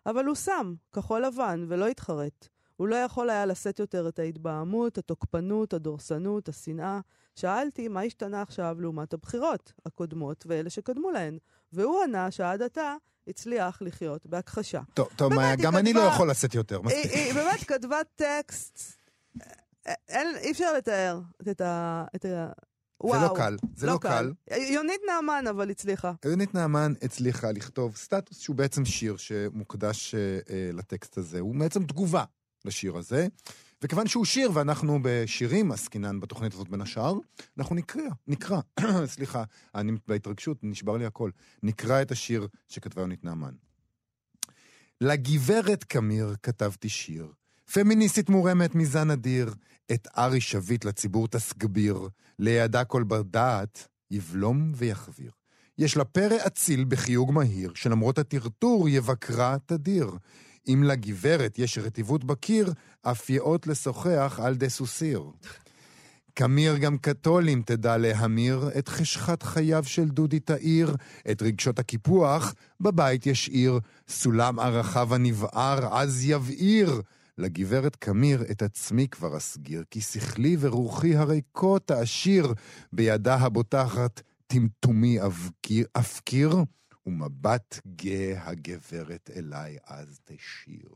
[0.07, 2.49] אבל הוא שם, כחול לבן, ולא התחרט.
[2.79, 7.01] הוא לא יכול היה לשאת יותר את ההתבהמות, התוקפנות, הדורסנות, השנאה.
[7.37, 11.39] שאלתי מה השתנה עכשיו לעומת הבחירות הקודמות ואלה שקדמו להן,
[11.73, 12.95] והוא ענה שעד עתה
[13.29, 14.81] הצליח לחיות בהכחשה.
[14.95, 17.13] טוב, טוב, מאיה, היא גם אני לא כתבה- יכול לשאת יותר, היא, מספיק.
[17.13, 18.97] היא באמת כתבה טקסט,
[19.87, 21.21] אה, אין, אי אפשר לתאר
[21.51, 22.05] את ה...
[22.17, 22.49] את ה...
[23.03, 23.23] זה וואו.
[23.33, 24.33] לא קל, זה לא קל.
[24.57, 26.13] יונית נעמן אבל הצליחה.
[26.25, 30.21] יונית נעמן הצליחה לכתוב סטטוס שהוא בעצם שיר שמוקדש אה,
[30.51, 31.41] אה, לטקסט הזה.
[31.41, 32.25] הוא בעצם תגובה
[32.65, 33.27] לשיר הזה.
[33.83, 37.15] וכיוון שהוא שיר ואנחנו בשירים עסקינן בתוכנית הזאת בין השאר,
[37.59, 38.61] אנחנו נקרא, נקרא,
[39.07, 39.45] סליחה,
[39.75, 41.31] אני בהתרגשות, נשבר לי הכל.
[41.63, 43.55] נקרא את השיר שכתבה יונית נעמן.
[45.01, 47.33] לגברת קמיר כתבתי שיר,
[47.73, 49.55] פמיניסטית מורמת מזן אדיר,
[49.93, 55.31] את ארי שביט לציבור תסגביר, לידה כל בר דעת יבלום ויחביר.
[55.79, 60.11] יש לה פרא אציל בחיוג מהיר, שלמרות הטרטור יבקרה תדיר.
[60.69, 65.23] אם לגברת יש רטיבות בקיר, אף יאות לשוחח על דה סוסיר.
[66.35, 70.97] קמיר גם קתולים תדע להמיר את חשכת חייו של דודי תאיר,
[71.31, 77.03] את רגשות הקיפוח בבית ישאיר, סולם ערכיו הנבער אז יבעיר.
[77.39, 82.55] לגברת קמיר את עצמי כבר אסגיר, כי שכלי ורוחי הריקות תעשיר,
[82.93, 85.19] בידה הבוטחת טמטומי
[85.97, 86.65] אבקיר,
[87.09, 90.89] ומבט גאה הגברת אליי אז תשיר.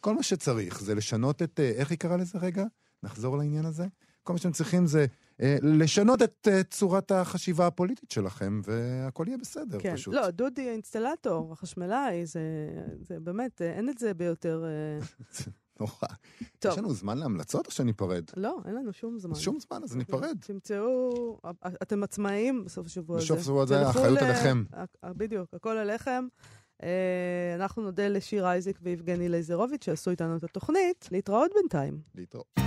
[0.00, 2.64] כל מה שצריך זה לשנות את, אה, איך היא קראה לזה רגע?
[3.02, 3.86] נחזור לעניין הזה?
[4.22, 5.06] כל מה שאתם צריכים זה
[5.40, 9.94] אה, לשנות את אה, צורת החשיבה הפוליטית שלכם, והכל יהיה בסדר כן.
[9.94, 10.14] פשוט.
[10.14, 12.40] לא, דודי האינסטלטור, החשמלאי, זה,
[13.00, 14.64] זה באמת, אה, אין את זה ביותר...
[15.80, 16.14] אה, נורא.
[16.58, 16.72] טוב.
[16.72, 18.24] יש לנו זמן להמלצות או שניפרד?
[18.36, 19.34] לא, אין לנו שום זמן.
[19.34, 20.36] שום זמן, אז ניפרד.
[20.46, 21.38] תמצאו,
[21.82, 23.24] אתם עצמאיים בסוף השבוע הזה.
[23.24, 24.64] בסוף השבוע הזה האחריות עליכם.
[25.02, 26.26] ה- בדיוק, הכל עליכם.
[27.54, 31.08] אנחנו נודה לשיר אייזיק ויבגני לייזרוביץ' שעשו איתנו את התוכנית.
[31.12, 32.00] להתראות בינתיים.
[32.14, 32.65] להתראות.